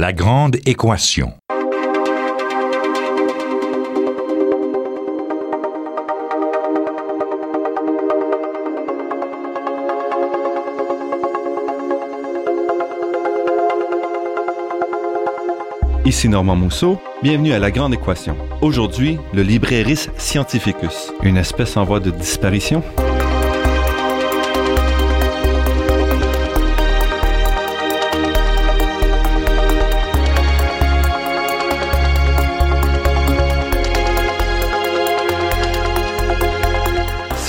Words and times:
La 0.00 0.14
grande 0.14 0.56
équation. 0.64 1.34
Ici 16.06 16.30
Normand 16.30 16.56
Mousseau, 16.56 16.98
bienvenue 17.22 17.52
à 17.52 17.58
La 17.58 17.70
Grande 17.70 17.92
Équation. 17.92 18.38
Aujourd'hui, 18.62 19.18
le 19.34 19.42
Libraris 19.42 20.08
scientificus, 20.16 21.12
une 21.22 21.36
espèce 21.36 21.76
en 21.76 21.84
voie 21.84 22.00
de 22.00 22.10
disparition. 22.10 22.82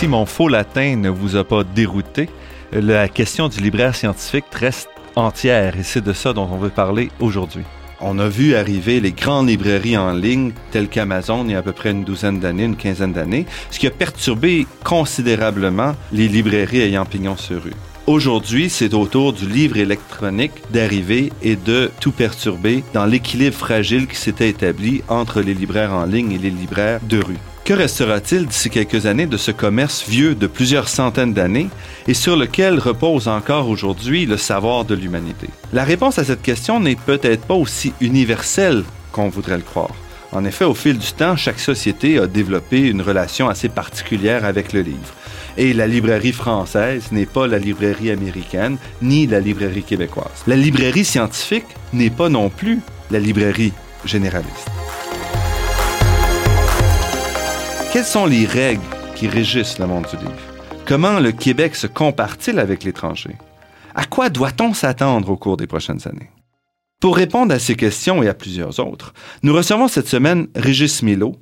Si 0.02 0.08
mon 0.08 0.26
faux 0.26 0.48
latin 0.48 0.96
ne 0.96 1.10
vous 1.10 1.36
a 1.36 1.44
pas 1.44 1.64
dérouté, 1.64 2.28
la 2.74 3.08
question 3.08 3.50
du 3.50 3.62
libraire 3.62 3.96
scientifique 3.96 4.46
reste 4.52 4.90
entière 5.16 5.78
et 5.78 5.84
c'est 5.84 6.04
de 6.04 6.12
ça 6.12 6.34
dont 6.34 6.50
on 6.52 6.58
veut 6.58 6.72
parler 6.72 7.12
aujourd'hui. 7.20 7.62
On 8.00 8.18
a 8.18 8.28
vu 8.28 8.56
arriver 8.56 9.00
les 9.00 9.12
grandes 9.12 9.50
librairies 9.50 10.00
en 10.00 10.12
ligne 10.14 10.54
telles 10.72 10.88
qu'Amazon 10.88 11.46
il 11.46 11.52
y 11.52 11.54
a 11.54 11.60
à 11.60 11.62
peu 11.62 11.72
près 11.72 11.92
une 11.92 12.04
douzaine 12.04 12.40
d'années, 12.40 12.64
une 12.64 12.78
quinzaine 12.78 13.14
d'années, 13.14 13.46
ce 13.70 13.78
qui 13.78 13.86
a 13.86 13.92
perturbé 13.92 14.66
considérablement 14.84 15.94
les 16.12 16.28
librairies 16.28 16.82
ayant 16.82 17.06
pignon 17.06 17.38
sur 17.38 17.62
rue. 17.62 17.76
Aujourd'hui, 18.08 18.72
c'est 18.72 18.96
au 18.96 19.06
tour 19.06 19.34
du 19.34 19.46
livre 19.48 19.78
électronique 19.78 20.64
d'arriver 20.72 21.32
et 21.44 21.56
de 21.56 21.92
tout 22.00 22.12
perturber 22.12 22.84
dans 22.96 23.06
l'équilibre 23.06 23.56
fragile 23.56 24.08
qui 24.08 24.16
s'était 24.16 24.50
établi 24.50 25.04
entre 25.10 25.42
les 25.42 25.54
libraires 25.54 25.94
en 25.94 26.06
ligne 26.06 26.32
et 26.32 26.40
les 26.40 26.50
libraires 26.50 27.02
de 27.08 27.20
rue. 27.20 27.51
Que 27.64 27.74
restera-t-il 27.74 28.48
d'ici 28.48 28.72
quelques 28.72 29.06
années 29.06 29.28
de 29.28 29.38
ce 29.38 29.52
commerce 29.52 30.04
vieux 30.08 30.34
de 30.34 30.48
plusieurs 30.48 30.90
centaines 30.90 31.34
d'années 31.34 31.70
et 32.08 32.16
sur 32.16 32.36
lequel 32.36 32.80
repose 32.80 33.28
encore 33.28 33.70
aujourd'hui 33.70 34.26
le 34.26 34.38
savoir 34.38 34.84
de 34.84 34.96
l'humanité? 34.96 35.48
La 35.72 35.84
réponse 35.84 36.18
à 36.18 36.24
cette 36.24 36.42
question 36.42 36.80
n'est 36.80 36.96
peut-être 36.96 37.46
pas 37.46 37.54
aussi 37.54 37.94
universelle 38.02 38.84
qu'on 39.12 39.30
voudrait 39.30 39.58
le 39.58 39.64
croire. 39.64 39.94
En 40.32 40.44
effet, 40.44 40.66
au 40.66 40.74
fil 40.74 40.98
du 40.98 41.12
temps, 41.12 41.36
chaque 41.36 41.60
société 41.60 42.18
a 42.18 42.26
développé 42.26 42.80
une 42.80 43.02
relation 43.02 43.48
assez 43.48 43.70
particulière 43.70 44.44
avec 44.44 44.74
le 44.74 44.82
livre. 44.82 45.14
Et 45.56 45.74
la 45.74 45.86
librairie 45.86 46.32
française 46.32 47.12
n'est 47.12 47.26
pas 47.26 47.46
la 47.46 47.60
librairie 47.60 48.10
américaine 48.10 48.78
ni 49.04 49.28
la 49.28 49.40
librairie 49.40 49.84
québécoise. 49.84 50.44
La 50.48 50.56
librairie 50.56 51.06
scientifique 51.06 51.68
n'est 51.94 52.10
pas 52.10 52.30
non 52.30 52.50
plus 52.50 52.80
la 53.12 53.20
librairie 53.20 53.74
généraliste. 54.06 54.70
Quelles 57.92 58.06
sont 58.06 58.26
les 58.26 58.46
règles 58.46 58.82
qui 59.16 59.28
régissent 59.28 59.78
le 59.78 59.86
monde 59.86 60.08
du 60.10 60.16
livre? 60.16 60.32
Comment 60.86 61.20
le 61.20 61.34
Québec 61.34 61.76
se 61.76 61.88
compare-t-il 61.88 62.58
avec 62.58 62.86
l'étranger? 62.86 63.36
À 63.94 64.06
quoi 64.06 64.30
doit-on 64.30 64.74
s'attendre 64.74 65.30
au 65.30 65.36
cours 65.36 65.58
des 65.58 65.68
prochaines 65.68 66.08
années? 66.08 66.30
Pour 67.02 67.18
répondre 67.18 67.54
à 67.54 67.60
ces 67.60 67.76
questions 67.76 68.24
et 68.24 68.30
à 68.30 68.34
plusieurs 68.34 68.80
autres, 68.80 69.14
nous 69.44 69.54
recevons 69.54 69.90
cette 69.90 70.08
semaine 70.08 70.48
Régis 70.56 71.04
Milo, 71.04 71.36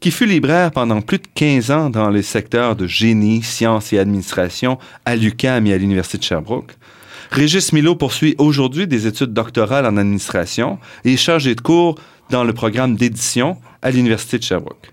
qui 0.00 0.10
fut 0.10 0.26
libraire 0.26 0.72
pendant 0.72 1.02
plus 1.02 1.18
de 1.18 1.28
15 1.36 1.70
ans 1.70 1.88
dans 1.88 2.10
les 2.10 2.22
secteurs 2.22 2.74
de 2.74 2.88
génie, 2.88 3.44
sciences 3.44 3.92
et 3.92 4.00
administration 4.00 4.78
à 5.04 5.14
l'UQAM 5.14 5.68
et 5.68 5.72
à 5.72 5.78
l'Université 5.78 6.18
de 6.18 6.24
Sherbrooke. 6.24 6.72
Régis 7.30 7.72
Milo 7.72 7.94
poursuit 7.94 8.34
aujourd'hui 8.38 8.88
des 8.88 9.06
études 9.06 9.32
doctorales 9.32 9.86
en 9.86 9.96
administration 9.96 10.80
et 11.04 11.12
est 11.12 11.16
chargé 11.16 11.54
de 11.54 11.60
cours 11.60 11.94
dans 12.30 12.42
le 12.42 12.52
programme 12.52 12.96
d'édition 12.96 13.56
à 13.82 13.92
l'Université 13.92 14.38
de 14.38 14.42
Sherbrooke. 14.42 14.91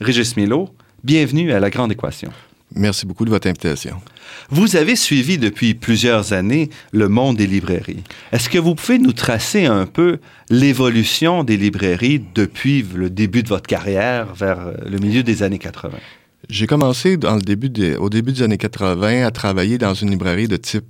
Régis 0.00 0.36
Milo, 0.36 0.68
bienvenue 1.02 1.52
à 1.52 1.58
La 1.58 1.70
Grande 1.70 1.90
Équation. 1.90 2.30
Merci 2.76 3.04
beaucoup 3.04 3.24
de 3.24 3.30
votre 3.30 3.48
invitation. 3.48 4.00
Vous 4.48 4.76
avez 4.76 4.94
suivi 4.94 5.38
depuis 5.38 5.74
plusieurs 5.74 6.32
années 6.32 6.70
le 6.92 7.08
monde 7.08 7.36
des 7.36 7.48
librairies. 7.48 8.04
Est-ce 8.30 8.48
que 8.48 8.58
vous 8.58 8.76
pouvez 8.76 9.00
nous 9.00 9.12
tracer 9.12 9.66
un 9.66 9.86
peu 9.86 10.18
l'évolution 10.50 11.42
des 11.42 11.56
librairies 11.56 12.22
depuis 12.36 12.86
le 12.94 13.10
début 13.10 13.42
de 13.42 13.48
votre 13.48 13.66
carrière 13.66 14.34
vers 14.34 14.70
le 14.86 14.98
milieu 14.98 15.24
des 15.24 15.42
années 15.42 15.58
80? 15.58 15.98
J'ai 16.50 16.66
commencé 16.66 17.18
dans 17.18 17.34
le 17.34 17.42
début 17.42 17.70
au 17.98 18.08
début 18.08 18.32
des 18.32 18.42
années 18.42 18.56
80 18.56 19.26
à 19.26 19.30
travailler 19.30 19.76
dans 19.76 19.92
une 19.92 20.10
librairie 20.10 20.48
de 20.48 20.56
type 20.56 20.86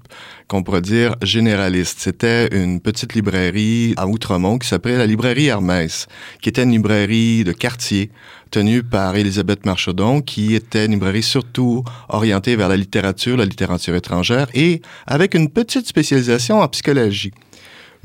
qu'on 0.46 0.62
pourrait 0.62 0.82
dire 0.82 1.16
généraliste. 1.20 1.98
C'était 1.98 2.46
une 2.56 2.80
petite 2.80 3.14
librairie 3.14 3.92
à 3.96 4.06
Outremont 4.06 4.58
qui 4.58 4.68
s'appelait 4.68 4.96
la 4.96 5.06
librairie 5.06 5.46
Hermès, 5.46 6.06
qui 6.40 6.48
était 6.48 6.62
une 6.62 6.70
librairie 6.70 7.42
de 7.42 7.50
quartier 7.50 8.12
tenue 8.52 8.84
par 8.84 9.16
Elisabeth 9.16 9.66
Marchaudon, 9.66 10.20
qui 10.20 10.54
était 10.54 10.86
une 10.86 10.92
librairie 10.92 11.24
surtout 11.24 11.82
orientée 12.08 12.54
vers 12.54 12.68
la 12.68 12.76
littérature, 12.76 13.36
la 13.36 13.44
littérature 13.44 13.96
étrangère, 13.96 14.46
et 14.54 14.80
avec 15.08 15.34
une 15.34 15.50
petite 15.50 15.88
spécialisation 15.88 16.60
en 16.60 16.68
psychologie. 16.68 17.32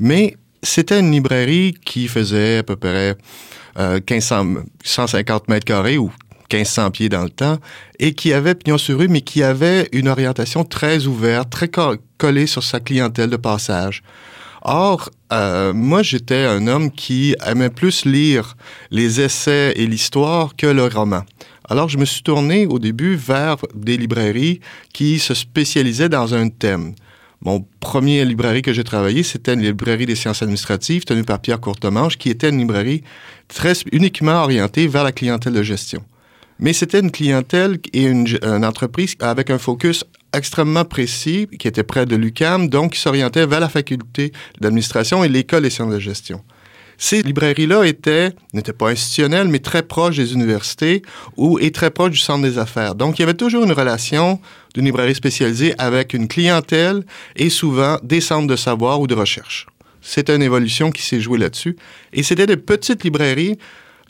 Mais 0.00 0.36
c'était 0.60 0.98
une 0.98 1.12
librairie 1.12 1.76
qui 1.84 2.08
faisait 2.08 2.58
à 2.58 2.62
peu 2.64 2.74
près 2.74 3.16
euh, 3.78 4.00
1500, 4.10 4.54
150 4.82 5.48
mètres 5.48 5.64
carrés 5.64 5.98
ou 5.98 6.10
1500 6.54 6.90
pieds 6.90 7.08
dans 7.08 7.24
le 7.24 7.30
temps, 7.30 7.58
et 7.98 8.14
qui 8.14 8.32
avait 8.32 8.54
pignon 8.54 8.78
sur 8.78 8.98
rue, 8.98 9.08
mais 9.08 9.22
qui 9.22 9.42
avait 9.42 9.88
une 9.92 10.08
orientation 10.08 10.64
très 10.64 11.06
ouverte, 11.06 11.50
très 11.50 11.70
collée 12.18 12.46
sur 12.46 12.62
sa 12.62 12.80
clientèle 12.80 13.30
de 13.30 13.36
passage. 13.36 14.02
Or, 14.62 15.10
euh, 15.32 15.74
moi, 15.74 16.02
j'étais 16.02 16.44
un 16.46 16.66
homme 16.66 16.90
qui 16.90 17.36
aimait 17.46 17.70
plus 17.70 18.06
lire 18.06 18.56
les 18.90 19.20
essais 19.20 19.74
et 19.76 19.86
l'histoire 19.86 20.56
que 20.56 20.66
le 20.66 20.86
roman. 20.86 21.22
Alors, 21.68 21.88
je 21.88 21.98
me 21.98 22.04
suis 22.04 22.22
tourné 22.22 22.66
au 22.66 22.78
début 22.78 23.14
vers 23.14 23.56
des 23.74 23.96
librairies 23.96 24.60
qui 24.92 25.18
se 25.18 25.34
spécialisaient 25.34 26.08
dans 26.08 26.34
un 26.34 26.48
thème. 26.48 26.94
Mon 27.42 27.66
premier 27.80 28.24
librairie 28.24 28.62
que 28.62 28.72
j'ai 28.72 28.84
travaillé, 28.84 29.22
c'était 29.22 29.52
une 29.52 29.60
librairie 29.60 30.06
des 30.06 30.14
sciences 30.14 30.42
administratives 30.42 31.04
tenue 31.04 31.24
par 31.24 31.40
Pierre 31.40 31.60
Courtemanche, 31.60 32.16
qui 32.16 32.30
était 32.30 32.48
une 32.48 32.58
librairie 32.58 33.02
très 33.48 33.74
uniquement 33.92 34.42
orientée 34.44 34.86
vers 34.86 35.04
la 35.04 35.12
clientèle 35.12 35.52
de 35.52 35.62
gestion. 35.62 36.02
Mais 36.58 36.72
c'était 36.72 37.00
une 37.00 37.10
clientèle 37.10 37.78
et 37.92 38.04
une, 38.04 38.26
entreprise 38.64 39.14
avec 39.20 39.50
un 39.50 39.58
focus 39.58 40.04
extrêmement 40.32 40.84
précis 40.84 41.48
qui 41.58 41.68
était 41.68 41.82
près 41.82 42.06
de 42.06 42.16
l'UCAM, 42.16 42.68
donc 42.68 42.92
qui 42.92 43.00
s'orientait 43.00 43.46
vers 43.46 43.60
la 43.60 43.68
faculté 43.68 44.32
d'administration 44.60 45.24
et 45.24 45.28
l'école 45.28 45.62
des 45.62 45.70
sciences 45.70 45.92
de 45.92 45.98
gestion. 45.98 46.42
Ces 46.96 47.22
librairies-là 47.22 47.84
étaient, 47.84 48.30
n'étaient 48.52 48.72
pas 48.72 48.90
institutionnelles, 48.90 49.48
mais 49.48 49.58
très 49.58 49.82
proches 49.82 50.16
des 50.16 50.32
universités 50.32 51.02
ou, 51.36 51.58
et 51.58 51.72
très 51.72 51.90
proches 51.90 52.12
du 52.12 52.18
centre 52.18 52.42
des 52.42 52.58
affaires. 52.58 52.94
Donc, 52.94 53.18
il 53.18 53.22
y 53.22 53.24
avait 53.24 53.34
toujours 53.34 53.64
une 53.64 53.72
relation 53.72 54.40
d'une 54.74 54.84
librairie 54.84 55.14
spécialisée 55.14 55.74
avec 55.78 56.14
une 56.14 56.28
clientèle 56.28 57.04
et 57.34 57.50
souvent 57.50 57.98
des 58.02 58.20
centres 58.20 58.46
de 58.46 58.56
savoir 58.56 59.00
ou 59.00 59.08
de 59.08 59.14
recherche. 59.14 59.66
C'est 60.00 60.30
une 60.30 60.42
évolution 60.42 60.92
qui 60.92 61.02
s'est 61.02 61.20
jouée 61.20 61.38
là-dessus. 61.38 61.76
Et 62.12 62.22
c'était 62.22 62.46
des 62.46 62.58
petites 62.58 63.02
librairies 63.02 63.58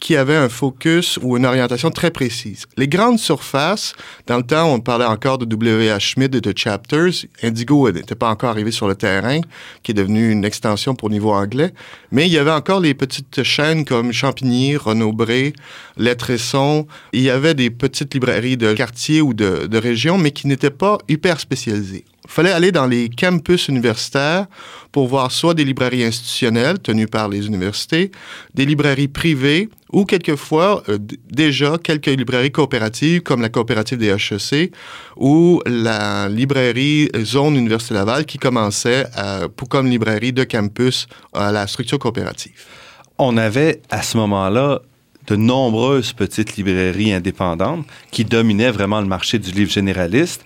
qui 0.00 0.16
avaient 0.16 0.36
un 0.36 0.48
focus 0.48 1.18
ou 1.22 1.36
une 1.36 1.46
orientation 1.46 1.90
très 1.90 2.10
précise. 2.10 2.66
Les 2.76 2.88
grandes 2.88 3.18
surfaces, 3.18 3.94
dans 4.26 4.36
le 4.36 4.42
temps, 4.42 4.72
on 4.72 4.80
parlait 4.80 5.04
encore 5.04 5.38
de 5.38 5.44
W.H. 5.44 6.00
Schmidt 6.00 6.36
et 6.36 6.40
de 6.40 6.52
Chapters. 6.56 7.26
Indigo 7.42 7.90
n'était 7.90 8.14
pas 8.14 8.28
encore 8.28 8.50
arrivé 8.50 8.70
sur 8.70 8.88
le 8.88 8.94
terrain, 8.94 9.40
qui 9.82 9.92
est 9.92 9.94
devenu 9.94 10.30
une 10.30 10.44
extension 10.44 10.94
pour 10.94 11.10
niveau 11.10 11.32
anglais. 11.32 11.72
Mais 12.10 12.26
il 12.26 12.32
y 12.32 12.38
avait 12.38 12.50
encore 12.50 12.80
les 12.80 12.94
petites 12.94 13.42
chaînes 13.42 13.84
comme 13.84 14.12
Champigny, 14.12 14.76
Renaud-Bré, 14.76 15.52
Lettresson. 15.96 16.86
Il 17.12 17.22
y 17.22 17.30
avait 17.30 17.54
des 17.54 17.70
petites 17.70 18.14
librairies 18.14 18.56
de 18.56 18.72
quartier 18.72 19.20
ou 19.20 19.34
de, 19.34 19.66
de 19.66 19.78
région, 19.78 20.18
mais 20.18 20.30
qui 20.30 20.46
n'étaient 20.46 20.70
pas 20.70 20.98
hyper 21.08 21.40
spécialisées. 21.40 22.04
Il 22.24 22.30
fallait 22.30 22.52
aller 22.52 22.72
dans 22.72 22.86
les 22.86 23.10
campus 23.10 23.68
universitaires 23.68 24.46
pour 24.92 25.08
voir 25.08 25.30
soit 25.30 25.54
des 25.54 25.64
librairies 25.64 26.04
institutionnelles 26.04 26.78
tenues 26.78 27.06
par 27.06 27.28
les 27.28 27.46
universités, 27.46 28.10
des 28.54 28.64
librairies 28.64 29.08
privées 29.08 29.68
ou 29.92 30.04
quelquefois 30.04 30.82
euh, 30.88 30.98
déjà 31.30 31.76
quelques 31.78 32.06
librairies 32.06 32.50
coopératives 32.50 33.22
comme 33.22 33.42
la 33.42 33.50
coopérative 33.50 33.98
des 33.98 34.08
HEC 34.08 34.72
ou 35.16 35.60
la 35.66 36.28
librairie 36.28 37.10
Zone 37.22 37.56
Université 37.56 37.94
Laval 37.94 38.24
qui 38.24 38.38
commençait 38.38 39.04
pour, 39.56 39.68
comme 39.68 39.88
librairie 39.88 40.32
de 40.32 40.44
campus 40.44 41.06
à 41.32 41.52
la 41.52 41.66
structure 41.66 41.98
coopérative. 41.98 42.64
On 43.18 43.36
avait 43.36 43.82
à 43.90 44.02
ce 44.02 44.16
moment-là 44.16 44.80
de 45.26 45.36
nombreuses 45.36 46.12
petites 46.12 46.56
librairies 46.56 47.12
indépendantes 47.12 47.86
qui 48.10 48.24
dominaient 48.24 48.70
vraiment 48.70 49.00
le 49.00 49.06
marché 49.06 49.38
du 49.38 49.50
livre 49.52 49.70
généraliste 49.70 50.44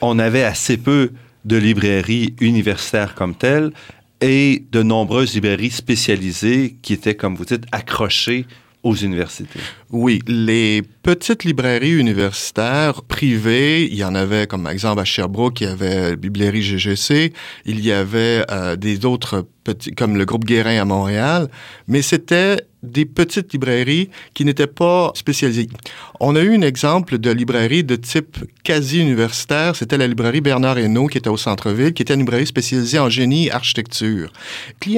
on 0.00 0.18
avait 0.18 0.44
assez 0.44 0.76
peu 0.76 1.10
de 1.44 1.56
librairies 1.56 2.34
universitaires 2.40 3.14
comme 3.14 3.34
telles 3.34 3.72
et 4.20 4.64
de 4.70 4.82
nombreuses 4.82 5.34
librairies 5.34 5.70
spécialisées 5.70 6.76
qui 6.82 6.92
étaient, 6.92 7.14
comme 7.14 7.34
vous 7.34 7.46
dites, 7.46 7.64
accrochées 7.72 8.46
aux 8.82 8.94
universités. 8.94 9.60
Oui, 9.90 10.20
les 10.26 10.82
petites 11.02 11.44
librairies 11.44 11.98
universitaires 11.98 13.02
privées, 13.02 13.84
il 13.84 13.94
y 13.94 14.04
en 14.04 14.14
avait 14.14 14.46
comme 14.46 14.66
exemple 14.66 15.00
à 15.00 15.04
Sherbrooke, 15.04 15.60
il 15.60 15.66
y 15.66 15.70
avait 15.70 16.10
la 16.10 16.16
Biblierie 16.16 16.62
GGC, 16.62 17.32
il 17.66 17.80
y 17.80 17.92
avait 17.92 18.44
euh, 18.50 18.76
des 18.76 19.04
autres 19.04 19.46
petits, 19.64 19.92
comme 19.92 20.16
le 20.16 20.24
groupe 20.24 20.44
Guérin 20.44 20.80
à 20.80 20.84
Montréal, 20.86 21.48
mais 21.88 22.00
c'était 22.00 22.56
des 22.82 23.04
petites 23.04 23.52
librairies 23.52 24.10
qui 24.34 24.44
n'étaient 24.44 24.66
pas 24.66 25.12
spécialisées. 25.14 25.68
On 26.18 26.36
a 26.36 26.40
eu 26.40 26.56
un 26.56 26.62
exemple 26.62 27.18
de 27.18 27.30
librairie 27.30 27.84
de 27.84 27.96
type 27.96 28.38
quasi-universitaire, 28.62 29.76
c'était 29.76 29.98
la 29.98 30.06
librairie 30.06 30.40
Bernard 30.40 30.78
Hénault 30.78 31.06
qui 31.06 31.18
était 31.18 31.28
au 31.28 31.36
centre-ville, 31.36 31.92
qui 31.92 32.02
était 32.02 32.14
une 32.14 32.20
librairie 32.20 32.46
spécialisée 32.46 32.98
en 32.98 33.08
génie 33.08 33.46
et 33.46 33.52
architecture. 33.52 34.32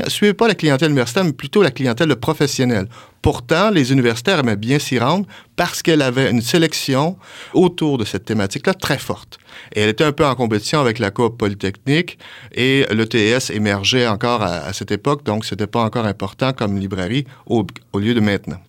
Suivait 0.08 0.34
pas 0.34 0.48
la 0.48 0.54
clientèle 0.54 0.90
universitaire, 0.90 1.24
mais 1.24 1.32
plutôt 1.32 1.62
la 1.62 1.70
clientèle 1.70 2.14
professionnelle. 2.16 2.88
Pourtant, 3.22 3.70
les 3.70 3.92
universitaires 3.92 4.40
aimaient 4.40 4.56
bien 4.56 4.80
s'y 4.80 4.98
rendre 4.98 5.26
parce 5.54 5.80
qu'elle 5.80 6.02
avait 6.02 6.28
une 6.28 6.42
sélection 6.42 7.16
autour 7.54 7.96
de 7.96 8.04
cette 8.04 8.24
thématique-là 8.24 8.74
très 8.74 8.98
forte. 8.98 9.38
Et 9.74 9.80
elle 9.80 9.90
était 9.90 10.02
un 10.02 10.10
peu 10.10 10.26
en 10.26 10.34
compétition 10.34 10.80
avec 10.80 10.98
la 10.98 11.12
Coop 11.12 11.38
Polytechnique 11.38 12.18
et 12.52 12.84
l'ETS 12.90 13.50
émergeait 13.50 14.08
encore 14.08 14.42
à, 14.42 14.72
cette 14.72 14.90
époque, 14.90 15.24
donc 15.24 15.44
c'était 15.44 15.68
pas 15.68 15.84
encore 15.84 16.06
important 16.06 16.52
comme 16.52 16.76
librairie 16.78 17.24
au, 17.46 17.64
au 17.92 17.98
lieu 18.00 18.12
de 18.12 18.20
maintenant. 18.20 18.60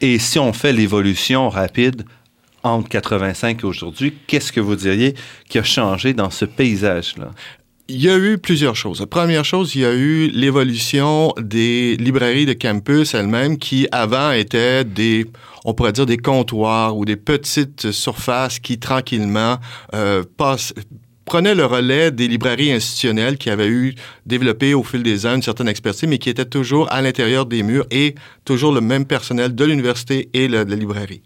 Et 0.00 0.20
si 0.20 0.38
on 0.38 0.52
fait 0.52 0.72
l'évolution 0.72 1.48
rapide 1.48 2.04
entre 2.62 2.88
85 2.88 3.60
et 3.60 3.66
aujourd'hui, 3.66 4.14
qu'est-ce 4.28 4.52
que 4.52 4.60
vous 4.60 4.76
diriez 4.76 5.14
qui 5.48 5.58
a 5.58 5.64
changé 5.64 6.14
dans 6.14 6.30
ce 6.30 6.44
paysage-là? 6.44 7.30
Il 7.88 8.02
y 8.02 8.10
a 8.10 8.18
eu 8.18 8.36
plusieurs 8.36 8.74
choses. 8.74 8.98
La 8.98 9.06
première 9.06 9.44
chose, 9.44 9.76
il 9.76 9.82
y 9.82 9.84
a 9.84 9.94
eu 9.94 10.26
l'évolution 10.28 11.32
des 11.38 11.96
librairies 11.96 12.44
de 12.44 12.52
campus 12.52 13.14
elles-mêmes 13.14 13.58
qui 13.58 13.86
avant 13.92 14.32
étaient 14.32 14.82
des, 14.84 15.24
on 15.64 15.72
pourrait 15.72 15.92
dire 15.92 16.04
des 16.04 16.16
comptoirs 16.16 16.96
ou 16.96 17.04
des 17.04 17.14
petites 17.14 17.92
surfaces 17.92 18.58
qui 18.58 18.80
tranquillement 18.80 19.58
euh, 19.94 20.24
passent 20.36 20.74
prenaient 21.26 21.54
le 21.54 21.66
relais 21.66 22.10
des 22.10 22.28
librairies 22.28 22.72
institutionnelles 22.72 23.36
qui 23.36 23.50
avaient 23.50 23.68
eu 23.68 23.94
développé 24.26 24.74
au 24.74 24.82
fil 24.82 25.02
des 25.02 25.26
ans 25.26 25.34
une 25.34 25.42
certaine 25.42 25.68
expertise, 25.68 26.08
mais 26.08 26.18
qui 26.18 26.30
étaient 26.30 26.44
toujours 26.44 26.90
à 26.92 27.02
l'intérieur 27.02 27.46
des 27.46 27.62
murs 27.62 27.86
et 27.90 28.14
toujours 28.44 28.72
le 28.72 28.80
même 28.80 29.04
personnel 29.04 29.54
de 29.54 29.64
l'université 29.64 30.28
et 30.32 30.48
de 30.48 30.54
la 30.54 30.64
librairie. 30.64 31.22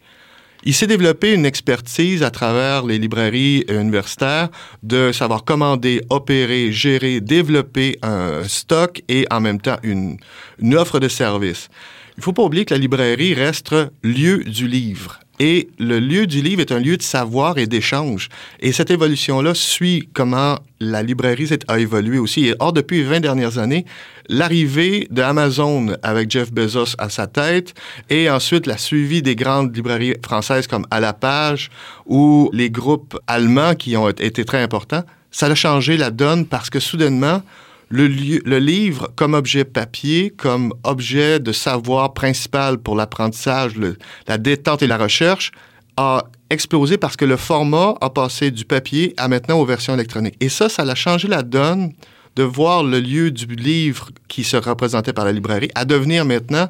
Il 0.63 0.75
s'est 0.75 0.87
développé 0.87 1.33
une 1.33 1.47
expertise 1.47 2.23
à 2.23 2.31
travers 2.31 2.85
les 2.85 2.99
librairies 2.99 3.65
universitaires 3.69 4.51
de 4.83 5.11
savoir 5.11 5.45
commander, 5.45 6.03
opérer, 6.11 6.71
gérer, 6.71 7.23
développer 7.23 7.99
un 8.03 8.45
stock 8.45 9.03
et 9.09 9.27
en 9.31 9.41
même 9.41 9.61
temps 9.61 9.79
une, 9.83 10.19
offre 10.75 11.01
de 11.01 11.09
service. 11.09 11.69
Il 12.17 12.21
ne 12.21 12.23
faut 12.23 12.35
pas 12.35 12.43
oublier 12.43 12.67
que 12.67 12.75
la 12.75 12.81
librairie 12.81 13.33
reste 13.33 13.75
lieu 14.03 14.45
du 14.45 14.69
livre. 14.69 15.21
Et 15.43 15.71
le 15.79 15.99
lieu 15.99 16.27
du 16.27 16.43
livre 16.43 16.61
est 16.61 16.71
un 16.71 16.79
lieu 16.79 16.99
de 16.99 17.03
savoir 17.03 17.57
et 17.57 17.67
d'échange. 17.67 18.29
Et 18.61 18.73
cette 18.73 18.91
évolution-là 18.91 19.55
suit 19.55 20.07
comment 20.13 20.59
la 20.81 21.03
librairie 21.03 21.49
a 21.67 21.79
évolué 21.79 22.19
aussi. 22.19 22.53
Or, 22.59 22.75
depuis 22.75 22.99
les 22.99 23.05
20 23.05 23.21
dernières 23.21 23.57
années, 23.57 23.87
l'arrivée 24.29 25.09
d'Amazon 25.11 25.97
avec 26.03 26.31
Jeff 26.31 26.53
Bezos 26.53 26.95
à 26.99 27.09
sa 27.09 27.27
tête 27.27 27.73
et 28.11 28.29
ensuite 28.29 28.67
la 28.67 28.77
suivi 28.77 29.23
des 29.23 29.35
grandes 29.35 29.75
librairies 29.75 30.15
françaises 30.23 30.67
comme 30.67 30.87
À 30.91 31.01
la 31.01 31.15
page 31.15 31.71
ou 32.05 32.51
les 32.53 32.71
groupes 32.71 33.19
allemands 33.27 33.75
qui 33.75 33.97
ont 33.97 34.11
été 34.11 34.45
très 34.45 34.63
importants, 34.63 35.05
ça 35.31 35.47
a 35.47 35.55
changé 35.55 35.97
la 35.97 36.11
donne 36.11 36.45
parce 36.45 36.69
que 36.69 36.81
soudainement, 36.81 37.41
le, 37.91 38.59
livre 38.59 39.13
comme 39.17 39.35
objet 39.35 39.65
papier, 39.65 40.31
comme 40.31 40.73
objet 40.85 41.41
de 41.41 41.53
savoir 41.53 42.15
principal 42.15 42.79
pour 42.79 42.95
l'apprentissage, 42.95 43.75
la 44.27 44.39
détente 44.39 44.83
et 44.83 44.87
la 44.87 44.97
recherche, 44.97 45.53
a 45.97 46.25
explosé 46.51 46.99
parce 46.99 47.17
que 47.17 47.25
le 47.25 47.37
format 47.37 47.95
a 48.01 48.11
passé 48.11 48.51
du 48.51 48.65
papier 48.65 49.13
à 49.17 49.29
maintenant 49.29 49.59
aux 49.59 49.67
versions 49.67 49.95
électroniques. 49.95 50.37
Et 50.41 50.49
ça, 50.49 50.69
ça 50.69 50.83
a 50.83 50.95
changé 50.95 51.29
la 51.29 51.43
donne 51.43 51.93
de 52.37 52.43
voir 52.43 52.85
le 52.85 53.01
lieu 53.01 53.31
du 53.31 53.47
livre 53.47 54.11
qui 54.29 54.45
se 54.45 54.57
représentait 54.57 55.13
par 55.13 55.25
la 55.25 55.33
librairie 55.33 55.71
à 55.75 55.85
devenir 55.85 56.25
maintenant 56.25 56.69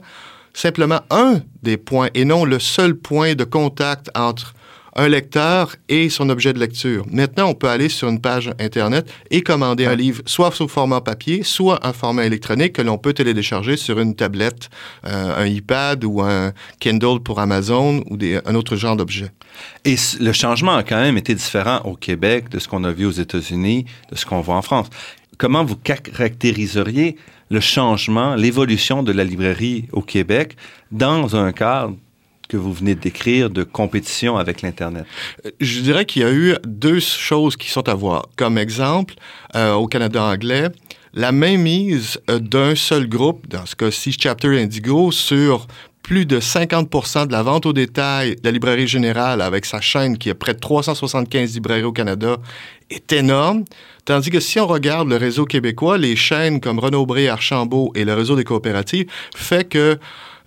simplement 0.54 1.00
un 1.10 1.42
des 1.62 1.76
points 1.76 2.08
et 2.14 2.24
non 2.24 2.44
le 2.44 2.58
seul 2.58 2.94
point 2.94 3.34
de 3.34 3.44
contact 3.44 4.10
entre 4.16 4.54
un 4.96 5.08
lecteur 5.08 5.76
et 5.88 6.08
son 6.08 6.28
objet 6.30 6.52
de 6.52 6.58
lecture. 6.58 7.04
Maintenant, 7.10 7.48
on 7.48 7.54
peut 7.54 7.68
aller 7.68 7.88
sur 7.88 8.08
une 8.08 8.20
page 8.20 8.50
Internet 8.58 9.10
et 9.30 9.42
commander 9.42 9.86
un 9.86 9.94
livre, 9.94 10.22
soit 10.26 10.50
sous 10.52 10.68
format 10.68 11.00
papier, 11.00 11.42
soit 11.42 11.86
un 11.86 11.92
format 11.92 12.26
électronique 12.26 12.74
que 12.74 12.82
l'on 12.82 12.98
peut 12.98 13.12
télécharger 13.12 13.76
sur 13.76 14.00
une 14.00 14.14
tablette, 14.14 14.70
euh, 15.06 15.44
un 15.44 15.46
iPad 15.46 16.04
ou 16.04 16.20
un 16.20 16.52
Kindle 16.78 17.20
pour 17.20 17.40
Amazon 17.40 18.02
ou 18.08 18.16
des, 18.16 18.40
un 18.44 18.54
autre 18.54 18.76
genre 18.76 18.96
d'objet. 18.96 19.30
Et 19.84 19.96
le 20.20 20.32
changement 20.32 20.76
a 20.76 20.82
quand 20.82 21.00
même 21.00 21.16
été 21.16 21.34
différent 21.34 21.80
au 21.84 21.94
Québec 21.94 22.48
de 22.48 22.58
ce 22.58 22.68
qu'on 22.68 22.84
a 22.84 22.92
vu 22.92 23.06
aux 23.06 23.10
États-Unis, 23.10 23.86
de 24.10 24.16
ce 24.16 24.26
qu'on 24.26 24.40
voit 24.40 24.56
en 24.56 24.62
France. 24.62 24.88
Comment 25.38 25.64
vous 25.64 25.76
caractériseriez 25.76 27.16
le 27.50 27.60
changement, 27.60 28.34
l'évolution 28.34 29.02
de 29.02 29.12
la 29.12 29.24
librairie 29.24 29.86
au 29.92 30.02
Québec 30.02 30.56
dans 30.92 31.34
un 31.34 31.52
cadre 31.52 31.96
que 32.50 32.56
vous 32.56 32.72
venez 32.72 32.96
de 32.96 33.00
décrire 33.00 33.48
de 33.48 33.62
compétition 33.62 34.36
avec 34.36 34.60
l'Internet? 34.60 35.06
Euh, 35.46 35.50
je 35.60 35.80
dirais 35.80 36.04
qu'il 36.04 36.22
y 36.22 36.24
a 36.24 36.32
eu 36.32 36.56
deux 36.66 37.00
choses 37.00 37.56
qui 37.56 37.70
sont 37.70 37.88
à 37.88 37.94
voir. 37.94 38.26
Comme 38.36 38.58
exemple, 38.58 39.14
euh, 39.54 39.74
au 39.74 39.86
Canada 39.86 40.22
anglais, 40.24 40.68
la 41.14 41.30
mainmise 41.30 42.20
euh, 42.28 42.40
d'un 42.40 42.74
seul 42.74 43.08
groupe, 43.08 43.48
dans 43.48 43.66
ce 43.66 43.76
cas-ci 43.76 44.16
Chapter 44.20 44.48
Indigo, 44.60 45.12
sur 45.12 45.68
plus 46.02 46.26
de 46.26 46.40
50% 46.40 47.28
de 47.28 47.32
la 47.32 47.42
vente 47.42 47.66
au 47.66 47.72
détail 47.72 48.34
de 48.34 48.40
la 48.42 48.50
librairie 48.50 48.88
générale 48.88 49.40
avec 49.40 49.64
sa 49.64 49.80
chaîne 49.80 50.18
qui 50.18 50.28
a 50.30 50.34
près 50.34 50.54
de 50.54 50.58
375 50.58 51.54
librairies 51.54 51.84
au 51.84 51.92
Canada 51.92 52.38
est 52.90 53.12
énorme. 53.12 53.64
Tandis 54.06 54.30
que 54.30 54.40
si 54.40 54.58
on 54.58 54.66
regarde 54.66 55.08
le 55.08 55.16
réseau 55.16 55.44
québécois, 55.44 55.98
les 55.98 56.16
chaînes 56.16 56.60
comme 56.60 56.80
Renaud-Bré, 56.80 57.28
Archambault 57.28 57.92
et 57.94 58.04
le 58.04 58.14
réseau 58.14 58.34
des 58.34 58.42
coopératives 58.42 59.06
fait 59.36 59.68
que 59.68 59.98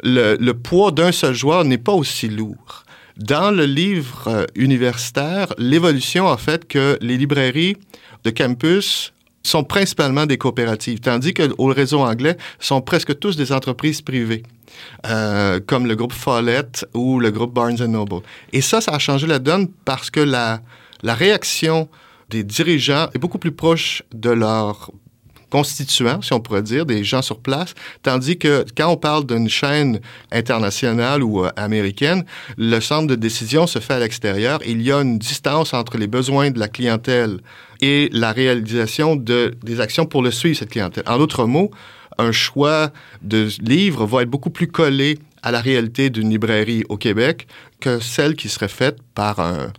le, 0.03 0.51
poids 0.51 0.91
d'un 0.91 1.11
seul 1.11 1.33
joueur 1.33 1.63
n'est 1.65 1.77
pas 1.77 1.93
aussi 1.93 2.29
lourd. 2.29 2.83
Dans 3.17 3.51
le 3.51 3.65
livre 3.65 4.27
euh, 4.27 4.45
universitaire, 4.55 5.53
l'évolution 5.57 6.27
a 6.27 6.37
fait 6.37 6.67
que 6.67 6.97
les 7.01 7.17
librairies 7.17 7.77
de 8.23 8.31
campus 8.31 9.13
sont 9.43 9.63
principalement 9.63 10.25
des 10.25 10.37
coopératives, 10.37 10.99
tandis 10.99 11.33
qu'au 11.33 11.65
réseau 11.65 11.99
anglais 11.99 12.37
sont 12.59 12.81
presque 12.81 13.19
tous 13.19 13.35
des 13.35 13.51
entreprises 13.51 14.01
privées, 14.01 14.43
euh, 15.05 15.59
comme 15.65 15.85
le 15.85 15.95
groupe 15.95 16.13
Follett 16.13 16.87
ou 16.93 17.19
le 17.19 17.29
groupe 17.29 17.53
Barnes 17.53 17.85
Noble. 17.85 18.21
Et 18.51 18.61
ça, 18.61 18.81
ça 18.81 18.93
a 18.93 18.99
changé 18.99 19.27
la 19.27 19.39
donne 19.39 19.67
parce 19.85 20.09
que 20.09 20.21
la, 20.21 20.61
la 21.03 21.13
réaction 21.13 21.89
des 22.29 22.43
dirigeants 22.43 23.09
est 23.13 23.19
beaucoup 23.19 23.37
plus 23.37 23.51
proche 23.51 24.01
de 24.13 24.29
leur 24.31 24.91
constituants, 25.53 26.19
si 26.23 26.33
on 26.33 26.39
pourrait 26.39 26.63
dire, 26.63 26.83
des 26.87 27.03
gens 27.03 27.21
sur 27.21 27.39
place, 27.39 27.75
tandis 28.01 28.39
que 28.39 28.65
quand 28.75 28.87
on 28.87 28.97
parle 28.97 29.23
d'une 29.23 29.47
chaîne 29.47 29.99
internationale 30.31 31.21
ou 31.21 31.45
euh, 31.45 31.51
américaine, 31.55 32.25
le 32.57 32.79
centre 32.79 33.05
de 33.05 33.13
décision 33.13 33.67
se 33.67 33.77
fait 33.77 33.93
à 33.93 33.99
l'extérieur. 33.99 34.61
Il 34.65 34.81
y 34.81 34.91
a 34.91 34.99
une 34.99 35.19
distance 35.19 35.75
entre 35.75 35.99
les 35.99 36.07
besoins 36.07 36.49
de 36.49 36.57
la 36.57 36.67
clientèle 36.67 37.37
et 37.81 38.09
la 38.11 38.31
réalisation 38.31 39.15
de, 39.15 39.53
des 39.61 39.79
actions 39.79 40.07
pour 40.07 40.23
le 40.23 40.31
suivre, 40.31 40.57
cette 40.57 40.71
clientèle. 40.71 41.03
En 41.05 41.19
d'autres 41.19 41.45
mots, 41.45 41.69
un 42.17 42.31
choix 42.31 42.91
de 43.21 43.47
livre 43.61 44.07
va 44.07 44.23
être 44.23 44.31
beaucoup 44.31 44.49
plus 44.49 44.69
collé 44.69 45.19
à 45.43 45.51
la 45.51 45.61
réalité 45.61 46.09
d'une 46.09 46.31
librairie 46.31 46.83
au 46.89 46.97
Québec 46.97 47.45
que 47.79 47.99
celle 47.99 48.35
qui 48.35 48.49
serait 48.49 48.67
faite 48.69 48.97
par 49.13 49.39
un, 49.39 49.71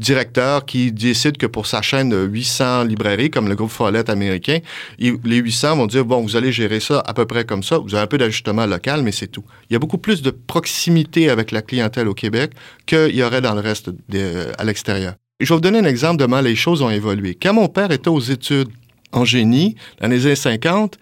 directeur 0.00 0.64
qui 0.64 0.90
décide 0.90 1.36
que 1.36 1.46
pour 1.46 1.66
sa 1.66 1.82
chaîne 1.82 2.08
de 2.08 2.24
800 2.24 2.84
librairies, 2.84 3.30
comme 3.30 3.48
le 3.48 3.54
groupe 3.54 3.70
Follett 3.70 4.08
américain, 4.08 4.58
les 4.98 5.36
800 5.36 5.76
vont 5.76 5.86
dire, 5.86 6.04
bon, 6.04 6.22
vous 6.22 6.36
allez 6.36 6.52
gérer 6.52 6.80
ça 6.80 7.02
à 7.06 7.12
peu 7.12 7.26
près 7.26 7.44
comme 7.44 7.62
ça. 7.62 7.78
Vous 7.78 7.94
avez 7.94 8.04
un 8.04 8.06
peu 8.06 8.18
d'ajustement 8.18 8.66
local, 8.66 9.02
mais 9.02 9.12
c'est 9.12 9.28
tout. 9.28 9.44
Il 9.68 9.74
y 9.74 9.76
a 9.76 9.78
beaucoup 9.78 9.98
plus 9.98 10.22
de 10.22 10.30
proximité 10.30 11.28
avec 11.28 11.52
la 11.52 11.60
clientèle 11.60 12.08
au 12.08 12.14
Québec 12.14 12.52
qu'il 12.86 13.14
y 13.14 13.22
aurait 13.22 13.42
dans 13.42 13.54
le 13.54 13.60
reste 13.60 13.90
à 14.58 14.64
l'extérieur. 14.64 15.14
Je 15.38 15.48
vais 15.48 15.54
vous 15.54 15.60
donner 15.60 15.78
un 15.78 15.84
exemple 15.84 16.16
de 16.16 16.24
comment 16.24 16.40
les 16.40 16.56
choses 16.56 16.82
ont 16.82 16.90
évolué. 16.90 17.36
Quand 17.40 17.54
mon 17.54 17.68
père 17.68 17.90
était 17.92 18.08
aux 18.08 18.20
études 18.20 18.68
en 19.12 19.24
génie, 19.24 19.76
dans 20.00 20.08
les 20.08 20.26
années 20.26 20.34
50, 20.34 20.98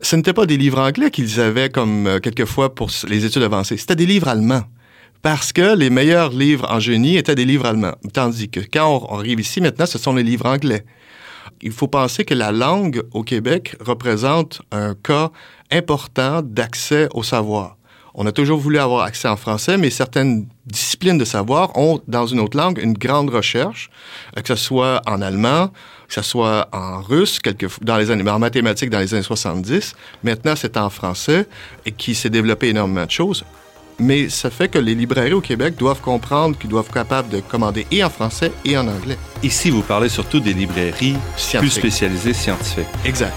ce 0.00 0.16
n'était 0.16 0.32
pas 0.32 0.46
des 0.46 0.56
livres 0.56 0.80
anglais 0.80 1.10
qu'ils 1.10 1.40
avaient 1.40 1.70
comme 1.70 2.06
euh, 2.08 2.18
quelquefois 2.18 2.74
pour 2.74 2.90
les 3.08 3.24
études 3.24 3.42
avancées, 3.42 3.76
c'était 3.76 3.94
des 3.94 4.06
livres 4.06 4.28
allemands 4.28 4.64
parce 5.20 5.52
que 5.52 5.76
les 5.76 5.90
meilleurs 5.90 6.30
livres 6.30 6.66
en 6.70 6.80
génie 6.80 7.16
étaient 7.16 7.34
des 7.34 7.44
livres 7.44 7.66
allemands. 7.66 7.94
Tandis 8.12 8.48
que 8.48 8.60
quand 8.60 9.06
on 9.08 9.18
arrive 9.18 9.40
ici 9.40 9.60
maintenant, 9.60 9.86
ce 9.86 9.98
sont 9.98 10.14
les 10.14 10.22
livres 10.22 10.46
anglais. 10.46 10.84
Il 11.60 11.72
faut 11.72 11.86
penser 11.86 12.24
que 12.24 12.34
la 12.34 12.50
langue 12.50 13.02
au 13.12 13.22
Québec 13.22 13.76
représente 13.80 14.62
un 14.72 14.94
cas 14.94 15.30
important 15.70 16.42
d'accès 16.42 17.08
au 17.14 17.22
savoir. 17.22 17.76
On 18.14 18.26
a 18.26 18.32
toujours 18.32 18.58
voulu 18.58 18.78
avoir 18.78 19.04
accès 19.04 19.28
en 19.28 19.36
français, 19.36 19.78
mais 19.78 19.88
certaines 19.88 20.46
disciplines 20.66 21.16
de 21.16 21.24
savoir 21.24 21.76
ont, 21.78 22.00
dans 22.08 22.26
une 22.26 22.40
autre 22.40 22.58
langue, 22.58 22.78
une 22.78 22.92
grande 22.92 23.30
recherche, 23.30 23.90
que 24.34 24.48
ce 24.48 24.56
soit 24.56 25.00
en 25.06 25.22
allemand, 25.22 25.68
que 26.08 26.14
ce 26.14 26.22
soit 26.22 26.68
en 26.72 27.00
russe, 27.00 27.38
dans 27.80 27.96
les 27.96 28.10
années, 28.10 28.28
en 28.28 28.38
mathématiques 28.38 28.90
dans 28.90 28.98
les 28.98 29.14
années 29.14 29.22
70. 29.22 29.94
Maintenant, 30.24 30.54
c'est 30.56 30.76
en 30.76 30.90
français 30.90 31.46
et 31.86 31.92
qui 31.92 32.14
s'est 32.14 32.28
développé 32.28 32.68
énormément 32.68 33.06
de 33.06 33.10
choses. 33.10 33.44
Mais 34.02 34.28
ça 34.28 34.50
fait 34.50 34.68
que 34.68 34.78
les 34.78 34.94
librairies 34.94 35.32
au 35.32 35.40
Québec 35.40 35.76
doivent 35.78 36.00
comprendre 36.00 36.58
qu'ils 36.58 36.68
doivent 36.68 36.86
être 36.86 36.92
capables 36.94 37.28
de 37.28 37.40
commander 37.40 37.86
et 37.90 38.02
en 38.02 38.10
français 38.10 38.52
et 38.64 38.76
en 38.76 38.88
anglais. 38.88 39.16
Ici, 39.42 39.70
vous 39.70 39.82
parlez 39.82 40.08
surtout 40.08 40.40
des 40.40 40.52
librairies 40.52 41.16
plus 41.58 41.70
spécialisées 41.70 42.34
scientifiques. 42.34 42.86
Exact. 43.04 43.34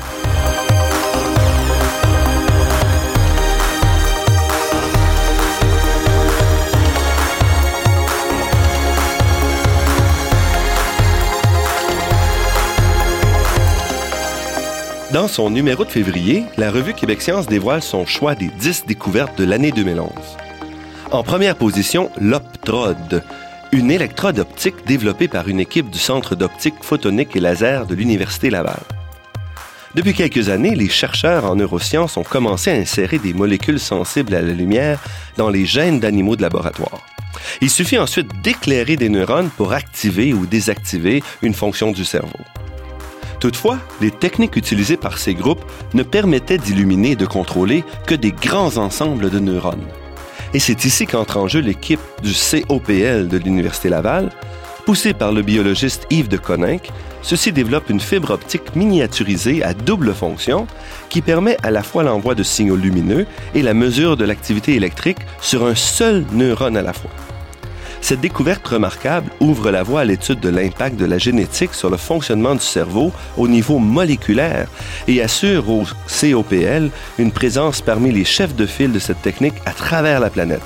Dans 15.13 15.29
son 15.29 15.49
numéro 15.49 15.85
de 15.85 15.89
février, 15.89 16.43
la 16.57 16.69
revue 16.71 16.93
Québec 16.93 17.21
Science 17.21 17.47
dévoile 17.47 17.81
son 17.81 18.05
choix 18.05 18.35
des 18.35 18.47
10 18.47 18.85
découvertes 18.85 19.37
de 19.37 19.45
l'année 19.45 19.71
2011. 19.71 20.09
En 21.15 21.23
première 21.23 21.55
position, 21.55 22.11
l'Optrode, 22.19 23.23
une 23.71 23.89
électrode 23.89 24.37
optique 24.37 24.85
développée 24.85 25.29
par 25.29 25.47
une 25.47 25.61
équipe 25.61 25.89
du 25.89 25.97
Centre 25.97 26.35
d'optique 26.35 26.75
photonique 26.81 27.37
et 27.37 27.39
laser 27.39 27.85
de 27.85 27.95
l'Université 27.95 28.49
Laval. 28.49 28.81
Depuis 29.95 30.13
quelques 30.13 30.49
années, 30.49 30.75
les 30.75 30.89
chercheurs 30.89 31.45
en 31.45 31.55
neurosciences 31.55 32.17
ont 32.17 32.23
commencé 32.23 32.69
à 32.69 32.73
insérer 32.73 33.17
des 33.17 33.33
molécules 33.33 33.79
sensibles 33.79 34.35
à 34.35 34.41
la 34.41 34.51
lumière 34.51 34.99
dans 35.37 35.49
les 35.49 35.65
gènes 35.65 36.01
d'animaux 36.01 36.35
de 36.35 36.41
laboratoire. 36.41 36.99
Il 37.61 37.69
suffit 37.69 37.97
ensuite 37.97 38.29
d'éclairer 38.41 38.97
des 38.97 39.07
neurones 39.07 39.51
pour 39.55 39.71
activer 39.71 40.33
ou 40.33 40.45
désactiver 40.45 41.23
une 41.41 41.53
fonction 41.53 41.93
du 41.93 42.03
cerveau. 42.03 42.39
Toutefois, 43.39 43.79
les 44.01 44.11
techniques 44.11 44.57
utilisées 44.57 44.97
par 44.97 45.17
ces 45.17 45.33
groupes 45.33 45.63
ne 45.93 46.03
permettaient 46.03 46.57
d'illuminer 46.57 47.11
et 47.11 47.15
de 47.15 47.25
contrôler 47.25 47.85
que 48.05 48.15
des 48.15 48.33
grands 48.33 48.75
ensembles 48.75 49.29
de 49.29 49.39
neurones. 49.39 49.87
Et 50.55 50.59
c'est 50.59 50.85
ici 50.85 51.05
qu'entre 51.05 51.35
en 51.35 51.49
jeu 51.49 51.59
l'équipe 51.59 51.99
du 52.23 52.31
COPL 52.31 53.27
de 53.27 53.37
l'Université 53.37 53.89
Laval. 53.89 54.31
Poussée 54.85 55.13
par 55.13 55.33
le 55.33 55.41
biologiste 55.41 56.07
Yves 56.09 56.29
de 56.29 56.37
Coninck, 56.37 56.91
ceci 57.21 57.51
développe 57.51 57.89
une 57.89 57.99
fibre 57.99 58.31
optique 58.31 58.73
miniaturisée 58.73 59.61
à 59.63 59.73
double 59.73 60.13
fonction 60.13 60.65
qui 61.09 61.21
permet 61.21 61.57
à 61.61 61.71
la 61.71 61.83
fois 61.83 62.03
l'envoi 62.03 62.35
de 62.35 62.43
signaux 62.43 62.77
lumineux 62.77 63.25
et 63.53 63.63
la 63.63 63.73
mesure 63.73 64.15
de 64.15 64.23
l'activité 64.23 64.75
électrique 64.75 65.19
sur 65.41 65.65
un 65.65 65.75
seul 65.75 66.23
neurone 66.31 66.77
à 66.77 66.81
la 66.81 66.93
fois. 66.93 67.11
Cette 68.05 68.21
découverte 68.21 68.67
remarquable 68.67 69.31
ouvre 69.39 69.71
la 69.71 69.81
voie 69.81 70.01
à 70.01 70.05
l'étude 70.05 70.39
de 70.39 70.49
l'impact 70.49 70.95
de 70.95 71.07
la 71.07 71.17
génétique 71.17 71.73
sur 71.73 71.89
le 71.89 71.97
fonctionnement 71.97 72.53
du 72.53 72.61
cerveau 72.61 73.11
au 73.35 73.47
niveau 73.47 73.79
moléculaire 73.79 74.67
et 75.07 75.23
assure 75.23 75.67
au 75.71 75.85
COPL 76.07 76.91
une 77.17 77.31
présence 77.31 77.81
parmi 77.81 78.11
les 78.11 78.23
chefs 78.23 78.55
de 78.55 78.67
file 78.67 78.91
de 78.91 78.99
cette 78.99 79.23
technique 79.23 79.55
à 79.65 79.71
travers 79.71 80.19
la 80.19 80.29
planète. 80.29 80.61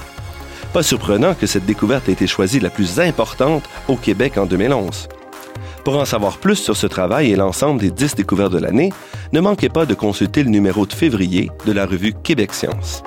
Pas 0.74 0.84
surprenant 0.84 1.34
que 1.34 1.48
cette 1.48 1.65
découverte 1.65 2.10
ait 2.10 2.12
été 2.12 2.27
choisie 2.27 2.60
la 2.60 2.69
plus 2.69 3.00
importante 3.00 3.63
au 3.88 3.96
Québec 3.96 4.38
en 4.38 4.46
2011. 4.46 5.08
Pour 5.86 5.98
en 5.98 6.03
savoir 6.03 6.39
plus 6.39 6.58
sur 6.58 6.75
ce 6.75 6.88
travail 6.88 7.31
et 7.31 7.38
l'ensemble 7.38 7.79
des 7.79 7.89
10 7.89 8.15
découvertes 8.15 8.51
de 8.51 8.60
l'année, 8.60 8.91
ne 9.31 9.39
manquez 9.39 9.69
pas 9.69 9.86
de 9.86 9.93
consulter 9.93 10.43
le 10.43 10.50
numéro 10.50 10.86
de 10.86 10.91
février 10.91 11.50
de 11.65 11.72
la 11.72 11.86
revue 11.86 12.13
Québec 12.22 12.53
Science. 12.53 13.01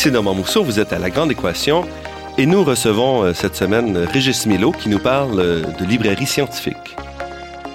Ici 0.00 0.10
Normand 0.10 0.32
Mousseau, 0.32 0.64
vous 0.64 0.80
êtes 0.80 0.94
à 0.94 0.98
La 0.98 1.10
Grande 1.10 1.30
Équation 1.30 1.86
et 2.38 2.46
nous 2.46 2.64
recevons 2.64 3.22
euh, 3.22 3.34
cette 3.34 3.54
semaine 3.54 3.98
Régis 3.98 4.46
Milo 4.46 4.72
qui 4.72 4.88
nous 4.88 4.98
parle 4.98 5.38
euh, 5.38 5.62
de 5.78 5.84
librairie 5.84 6.24
scientifique. 6.24 6.96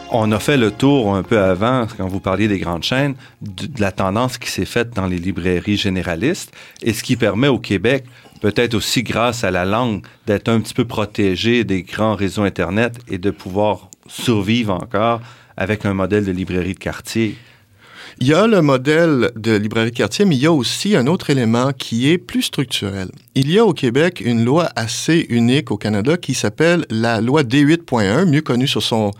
On 0.09 0.31
a 0.31 0.39
fait 0.39 0.57
le 0.57 0.71
tour 0.71 1.13
un 1.13 1.21
peu 1.21 1.39
avant, 1.39 1.85
quand 1.95 2.07
vous 2.07 2.19
parliez 2.19 2.47
des 2.47 2.57
grandes 2.57 2.81
chaînes, 2.81 3.13
de, 3.43 3.79
la 3.79 3.91
tendance 3.91 4.39
qui 4.39 4.49
s'est 4.49 4.65
faite 4.65 4.89
dans 4.89 5.05
les 5.05 5.19
librairies 5.19 5.77
généralistes 5.77 6.51
et 6.81 6.93
ce 6.93 7.03
qui 7.03 7.15
permet 7.15 7.47
au 7.47 7.59
Québec, 7.59 8.05
peut-être 8.41 8.73
aussi 8.73 9.03
grâce 9.03 9.43
à 9.43 9.51
la 9.51 9.63
langue, 9.63 10.01
d'être 10.25 10.49
un 10.49 10.59
petit 10.61 10.73
peu 10.73 10.85
protégé 10.85 11.63
des 11.63 11.83
grands 11.83 12.15
réseaux 12.15 12.41
Internet 12.41 12.97
et 13.07 13.19
de 13.19 13.29
pouvoir 13.29 13.91
survivre 14.07 14.73
encore 14.73 15.21
avec 15.57 15.85
un 15.85 15.93
modèle 15.93 16.25
de 16.25 16.31
librairie 16.31 16.73
de 16.73 16.79
quartier 16.79 17.37
il 18.19 18.27
y 18.27 18.33
a 18.33 18.47
le 18.47 18.61
modèle 18.61 19.31
de 19.35 19.55
librairie 19.55 19.91
quartier, 19.91 20.25
mais 20.25 20.35
il 20.35 20.41
y 20.41 20.45
a 20.45 20.51
aussi 20.51 20.95
un 20.95 21.07
autre 21.07 21.29
élément 21.29 21.71
qui 21.73 22.09
est 22.09 22.17
plus 22.17 22.43
structurel. 22.43 23.09
Il 23.37 23.51
y 23.51 23.59
a 23.59 23.65
au 23.65 23.73
Québec 23.73 24.21
une 24.23 24.45
loi 24.45 24.69
assez 24.77 25.25
unique 25.27 25.69
au 25.69 25.75
Canada 25.75 26.15
qui 26.15 26.33
s'appelle 26.33 26.85
la 26.89 27.19
loi 27.19 27.43
D8.1, 27.43 28.23
mieux 28.23 28.39
connue 28.39 28.65
sur 28.65 28.81
son 28.81 29.11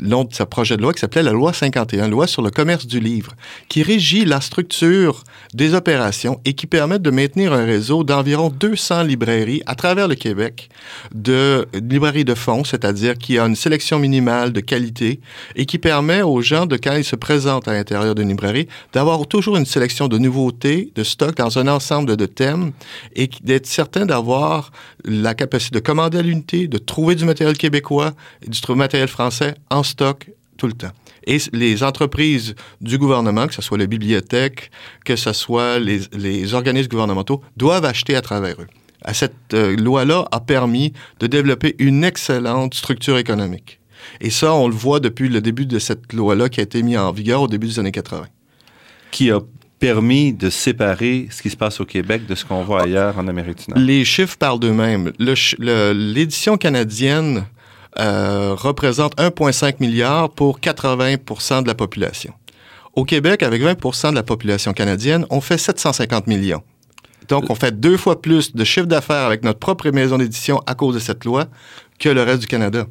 nom 0.00 0.22
de 0.22 0.32
sa 0.32 0.46
projet 0.46 0.76
de 0.76 0.82
loi, 0.82 0.92
qui 0.92 1.00
s'appelait 1.00 1.24
la 1.24 1.32
loi 1.32 1.52
51, 1.52 2.08
loi 2.08 2.28
sur 2.28 2.42
le 2.42 2.50
commerce 2.50 2.86
du 2.86 3.00
livre, 3.00 3.32
qui 3.68 3.82
régit 3.82 4.24
la 4.24 4.40
structure 4.40 5.24
des 5.52 5.74
opérations 5.74 6.40
et 6.44 6.52
qui 6.54 6.68
permet 6.68 7.00
de 7.00 7.10
maintenir 7.10 7.52
un 7.52 7.64
réseau 7.64 8.04
d'environ 8.04 8.50
200 8.50 9.02
librairies 9.02 9.62
à 9.66 9.74
travers 9.74 10.06
le 10.06 10.14
Québec, 10.14 10.68
de 11.12 11.66
librairies 11.74 12.24
de 12.24 12.34
fonds, 12.34 12.62
c'est-à-dire 12.62 13.18
qui 13.18 13.36
a 13.36 13.46
une 13.46 13.56
sélection 13.56 13.98
minimale 13.98 14.52
de 14.52 14.60
qualité 14.60 15.20
et 15.56 15.66
qui 15.66 15.78
permet 15.78 16.22
aux 16.22 16.40
gens, 16.40 16.66
de 16.66 16.76
quand 16.76 16.94
ils 16.94 17.04
se 17.04 17.16
présentent 17.16 17.66
à 17.66 17.72
l'intérieur 17.72 18.14
d'une 18.14 18.28
librairie, 18.28 18.68
d'avoir 18.92 19.26
toujours 19.26 19.56
une 19.56 19.66
sélection 19.66 20.06
de 20.06 20.18
nouveautés, 20.18 20.92
de 20.94 21.02
stocks 21.02 21.36
dans 21.36 21.58
un 21.58 21.66
ensemble 21.66 22.16
de 22.16 22.26
thèmes 22.26 22.70
et 23.16 23.28
d'être 23.56 23.66
certain 23.66 24.04
d'avoir 24.04 24.70
la 25.04 25.34
capacité 25.34 25.74
de 25.78 25.80
commander 25.80 26.18
à 26.18 26.22
l'unité, 26.22 26.68
de 26.68 26.76
trouver 26.76 27.14
du 27.14 27.24
matériel 27.24 27.56
québécois 27.56 28.12
et 28.42 28.50
du 28.50 28.60
matériel 28.74 29.08
français 29.08 29.54
en 29.70 29.82
stock 29.82 30.30
tout 30.58 30.66
le 30.66 30.74
temps. 30.74 30.92
Et 31.26 31.38
les 31.52 31.82
entreprises 31.82 32.54
du 32.82 32.98
gouvernement, 32.98 33.46
que 33.46 33.54
ce 33.54 33.62
soit 33.62 33.78
les 33.78 33.86
bibliothèques, 33.86 34.70
que 35.06 35.16
ce 35.16 35.32
soit 35.32 35.78
les, 35.78 36.54
organismes 36.54 36.88
gouvernementaux, 36.88 37.42
doivent 37.56 37.86
acheter 37.86 38.14
à 38.14 38.20
travers 38.20 38.60
eux. 38.60 38.68
À 39.02 39.14
cette 39.14 39.54
euh, 39.54 39.74
loi-là 39.76 40.26
a 40.30 40.40
permis 40.40 40.92
de 41.20 41.26
développer 41.26 41.76
une 41.78 42.04
excellente 42.04 42.74
structure 42.74 43.18
économique. 43.18 43.80
Et 44.20 44.30
ça, 44.30 44.54
on 44.54 44.68
le 44.68 44.74
voit 44.74 45.00
depuis 45.00 45.28
le 45.28 45.40
début 45.40 45.66
de 45.66 45.78
cette 45.78 46.12
loi-là 46.12 46.48
qui 46.48 46.60
a 46.60 46.62
été 46.62 46.82
mise 46.82 46.98
en 46.98 47.12
vigueur 47.12 47.42
au 47.42 47.48
début 47.48 47.68
des 47.68 47.78
années 47.78 47.92
80. 47.92 48.26
Qui 49.10 49.30
a 49.30 49.40
permis 49.78 50.32
de 50.32 50.50
séparer 50.50 51.28
ce 51.30 51.42
qui 51.42 51.50
se 51.50 51.56
passe 51.56 51.80
au 51.80 51.84
Québec 51.84 52.26
de 52.26 52.34
ce 52.34 52.44
qu'on 52.44 52.62
voit 52.62 52.82
ailleurs 52.82 53.18
en 53.18 53.28
Amérique 53.28 53.58
du 53.58 53.64
Nord? 53.70 53.78
Les 53.78 54.04
chiffres 54.04 54.36
parlent 54.38 54.60
d'eux-mêmes. 54.60 55.12
L'édition 55.18 56.56
canadienne 56.56 57.44
euh, 57.98 58.54
représente 58.54 59.16
1,5 59.16 59.76
milliard 59.80 60.30
pour 60.30 60.60
80% 60.60 61.62
de 61.62 61.68
la 61.68 61.74
population. 61.74 62.32
Au 62.94 63.04
Québec, 63.04 63.42
avec 63.42 63.62
20% 63.62 64.10
de 64.10 64.14
la 64.14 64.22
population 64.22 64.72
canadienne, 64.72 65.26
on 65.30 65.40
fait 65.40 65.58
750 65.58 66.26
millions. 66.26 66.62
Donc, 67.28 67.50
on 67.50 67.54
fait 67.54 67.78
deux 67.78 67.96
fois 67.96 68.22
plus 68.22 68.54
de 68.54 68.64
chiffre 68.64 68.86
d'affaires 68.86 69.26
avec 69.26 69.42
notre 69.42 69.58
propre 69.58 69.90
maison 69.90 70.18
d'édition 70.18 70.62
à 70.66 70.74
cause 70.74 70.94
de 70.94 71.00
cette 71.00 71.24
loi 71.24 71.46
que 71.98 72.08
le 72.08 72.22
reste 72.22 72.40
du 72.40 72.46
Canada. 72.46 72.86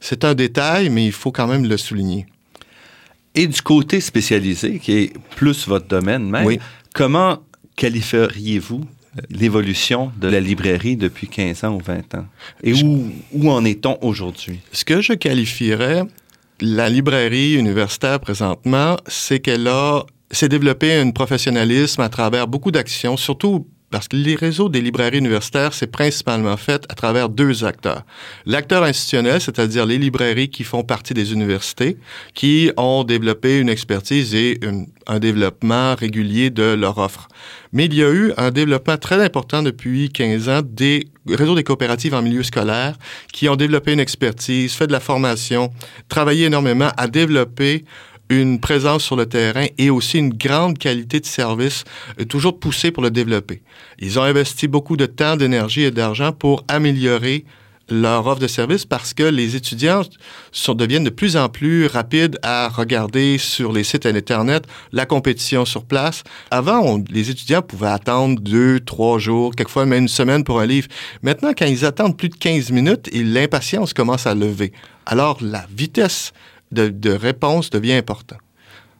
C'est 0.00 0.24
un 0.24 0.34
détail, 0.34 0.90
mais 0.90 1.06
il 1.06 1.12
faut 1.12 1.32
quand 1.32 1.46
même 1.46 1.66
le 1.66 1.76
souligner. 1.76 2.26
Et 3.34 3.46
du 3.46 3.62
côté 3.62 4.00
spécialisé, 4.00 4.78
qui 4.78 4.92
est 4.92 5.12
plus 5.36 5.68
votre 5.68 5.86
domaine 5.86 6.28
même, 6.28 6.58
comment 6.94 7.38
qualifieriez-vous 7.76 8.84
l'évolution 9.30 10.12
de 10.20 10.28
la 10.28 10.40
librairie 10.40 10.96
depuis 10.96 11.28
15 11.28 11.64
ans 11.64 11.74
ou 11.74 11.80
20 11.80 12.14
ans? 12.16 12.26
Et 12.62 12.72
où, 12.82 13.12
où 13.32 13.50
en 13.50 13.64
est-on 13.64 13.98
aujourd'hui? 14.02 14.60
Ce 14.72 14.84
que 14.84 15.00
je 15.00 15.12
qualifierais 15.12 16.04
la 16.60 16.88
librairie 16.88 17.54
universitaire 17.54 18.20
présentement, 18.20 18.96
c'est 19.06 19.40
qu'elle 19.40 19.66
a 19.68 20.04
s'est 20.30 20.48
développé 20.48 20.94
un 20.94 21.10
professionnalisme 21.10 22.00
à 22.02 22.08
travers 22.08 22.46
beaucoup 22.46 22.70
d'actions, 22.70 23.16
surtout 23.16 23.66
parce 23.90 24.08
que 24.08 24.16
les 24.16 24.36
réseaux 24.36 24.68
des 24.68 24.80
librairies 24.80 25.18
universitaires, 25.18 25.72
c'est 25.72 25.88
principalement 25.88 26.56
fait 26.56 26.84
à 26.88 26.94
travers 26.94 27.28
deux 27.28 27.64
acteurs. 27.64 28.04
L'acteur 28.46 28.84
institutionnel, 28.84 29.40
c'est-à-dire 29.40 29.84
les 29.84 29.98
librairies 29.98 30.48
qui 30.48 30.64
font 30.64 30.84
partie 30.84 31.12
des 31.12 31.32
universités, 31.32 31.96
qui 32.34 32.70
ont 32.76 33.04
développé 33.04 33.58
une 33.58 33.68
expertise 33.68 34.34
et 34.34 34.60
un 35.06 35.18
développement 35.18 35.94
régulier 35.96 36.50
de 36.50 36.74
leur 36.74 36.98
offre. 36.98 37.28
Mais 37.72 37.86
il 37.86 37.94
y 37.94 38.02
a 38.02 38.10
eu 38.10 38.32
un 38.36 38.50
développement 38.50 38.96
très 38.96 39.22
important 39.22 39.62
depuis 39.62 40.08
15 40.08 40.48
ans 40.48 40.62
des 40.64 41.08
réseaux 41.28 41.54
des 41.54 41.64
coopératives 41.64 42.14
en 42.14 42.22
milieu 42.22 42.42
scolaire 42.42 42.96
qui 43.32 43.48
ont 43.48 43.56
développé 43.56 43.92
une 43.92 44.00
expertise, 44.00 44.72
fait 44.74 44.86
de 44.86 44.92
la 44.92 45.00
formation, 45.00 45.70
travaillé 46.08 46.46
énormément 46.46 46.90
à 46.96 47.08
développer 47.08 47.84
une 48.30 48.60
présence 48.60 49.04
sur 49.04 49.16
le 49.16 49.26
terrain 49.26 49.66
et 49.76 49.90
aussi 49.90 50.18
une 50.18 50.32
grande 50.32 50.78
qualité 50.78 51.20
de 51.20 51.26
service, 51.26 51.84
euh, 52.18 52.24
toujours 52.24 52.58
poussée 52.58 52.92
pour 52.92 53.02
le 53.02 53.10
développer. 53.10 53.60
Ils 53.98 54.18
ont 54.18 54.22
investi 54.22 54.68
beaucoup 54.68 54.96
de 54.96 55.06
temps, 55.06 55.36
d'énergie 55.36 55.82
et 55.82 55.90
d'argent 55.90 56.32
pour 56.32 56.64
améliorer 56.68 57.44
leur 57.90 58.26
offre 58.28 58.40
de 58.40 58.46
service 58.46 58.86
parce 58.86 59.14
que 59.14 59.24
les 59.24 59.56
étudiants 59.56 60.02
sont, 60.52 60.74
deviennent 60.74 61.04
de 61.04 61.10
plus 61.10 61.36
en 61.36 61.48
plus 61.48 61.86
rapides 61.86 62.38
à 62.42 62.68
regarder 62.68 63.36
sur 63.36 63.72
les 63.72 63.82
sites 63.82 64.06
Internet 64.06 64.64
la 64.92 65.06
compétition 65.06 65.64
sur 65.64 65.84
place. 65.84 66.22
Avant, 66.52 67.02
les 67.10 67.30
étudiants 67.30 67.62
pouvaient 67.62 67.88
attendre 67.88 68.40
deux, 68.40 68.78
trois 68.78 69.18
jours, 69.18 69.54
quelquefois 69.56 69.86
même 69.86 70.02
une 70.02 70.08
semaine 70.08 70.44
pour 70.44 70.60
un 70.60 70.66
livre. 70.66 70.86
Maintenant, 71.22 71.50
quand 71.56 71.66
ils 71.66 71.84
attendent 71.84 72.16
plus 72.16 72.28
de 72.28 72.36
15 72.36 72.70
minutes, 72.70 73.10
l'impatience 73.12 73.92
commence 73.92 74.26
à 74.26 74.34
lever. 74.34 74.72
Alors, 75.06 75.38
la 75.40 75.66
vitesse 75.74 76.32
de, 76.72 77.10
réponse 77.10 77.70
devient 77.70 77.94
importante. 77.94 78.40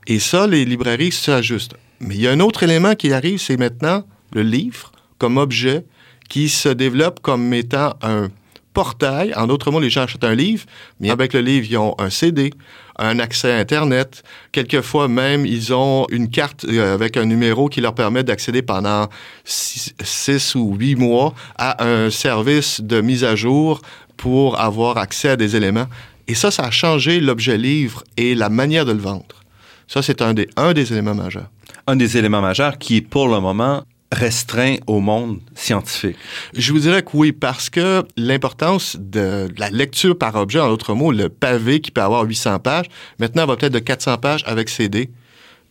Et 0.07 0.19
ça, 0.19 0.47
les 0.47 0.65
librairies 0.65 1.13
s'ajustent. 1.13 1.77
Mais 2.01 2.15
il 2.15 2.21
y 2.23 2.29
a 2.29 2.33
un 2.33 2.41
autre 2.41 2.63
élément 2.63 2.95
qui 2.95 3.13
arrive, 3.13 3.39
c'est 3.39 3.59
maintenant 3.59 4.05
le 4.33 4.43
livre 4.43 4.93
comme 5.19 5.37
objet 5.37 5.85
qui 6.29 6.49
se 6.49 6.69
développe 6.69 7.21
comme 7.21 7.53
étant 7.53 7.95
un 8.03 8.31
portail. 8.73 9.35
En 9.35 9.47
d'autres 9.47 9.71
mots, 9.71 9.81
les 9.81 9.91
gens 9.91 10.03
achètent 10.03 10.25
un 10.25 10.35
livre, 10.35 10.65
mais 11.01 11.11
avec 11.11 11.35
le 11.35 11.41
livre, 11.41 11.67
ils 11.69 11.77
ont 11.77 11.95
un 11.99 12.11
CD, 12.11 12.53
un 12.99 13.19
accès 13.19 13.53
à 13.53 13.59
Internet. 13.59 14.23
Quelquefois 14.53 15.09
même, 15.09 15.45
ils 15.45 15.75
ont 15.75 16.07
une 16.11 16.31
carte 16.31 16.65
euh, 16.65 16.95
avec 16.95 17.17
un 17.17 17.25
numéro 17.25 17.69
qui 17.69 17.81
leur 17.81 17.95
permet 17.95 18.23
d'accéder 18.23 18.63
pendant 18.63 19.09
six, 19.45 20.55
ou 20.55 20.77
huit 20.77 20.97
mois 20.97 21.35
à 21.57 21.85
un 21.85 22.11
service 22.11 22.81
de 22.81 23.01
mise 23.01 23.25
à 23.25 23.35
jour 23.35 23.81
pour 24.17 24.61
avoir 24.61 24.99
accès 24.99 25.31
à 25.31 25.37
des 25.37 25.57
éléments. 25.57 25.87
Et 26.31 26.35
ça, 26.35 26.53
ça 26.53 26.63
a 26.63 26.71
changé 26.71 27.19
l'objet 27.19 27.59
livre 27.59 28.05
et 28.17 28.37
la 28.37 28.51
manière 28.51 28.85
de 28.85 28.93
le 28.93 29.01
vendre. 29.01 29.43
Ça, 29.89 30.01
c'est 30.01 30.23
un 30.23 30.33
des, 30.33 30.49
un 30.57 30.73
des 30.75 30.93
éléments 30.93 31.17
majeurs. 31.17 31.51
Un 31.89 31.97
des 31.97 32.17
éléments 32.19 32.41
majeurs 32.41 32.79
qui, 32.79 33.01
pour 33.01 33.27
le 33.27 33.41
moment, 33.41 33.83
restreint 34.13 34.77
au 34.87 35.01
monde 35.01 35.41
scientifique? 35.57 36.15
Je 36.55 36.73
vous 36.73 36.79
dirais 36.79 37.03
que 37.03 37.11
oui, 37.15 37.33
parce 37.33 37.69
que 37.69 38.05
l'importance 38.17 38.97
de 38.97 39.49
la 39.59 39.71
lecture 39.71 40.17
par 40.17 40.37
objet, 40.37 40.61
en 40.61 40.69
d'autres 40.69 40.95
mots, 40.95 41.11
le 41.11 41.31
pavé 41.31 41.81
qui 41.81 41.91
peut 41.91 42.01
avoir 42.01 42.23
800 42.23 42.61
pages, 42.61 42.87
maintenant 43.19 43.45
va 43.45 43.57
peut-être 43.57 43.73
de 43.73 43.81
400 43.81 44.19
pages 44.19 44.45
avec 44.47 44.69
CD. 44.69 45.11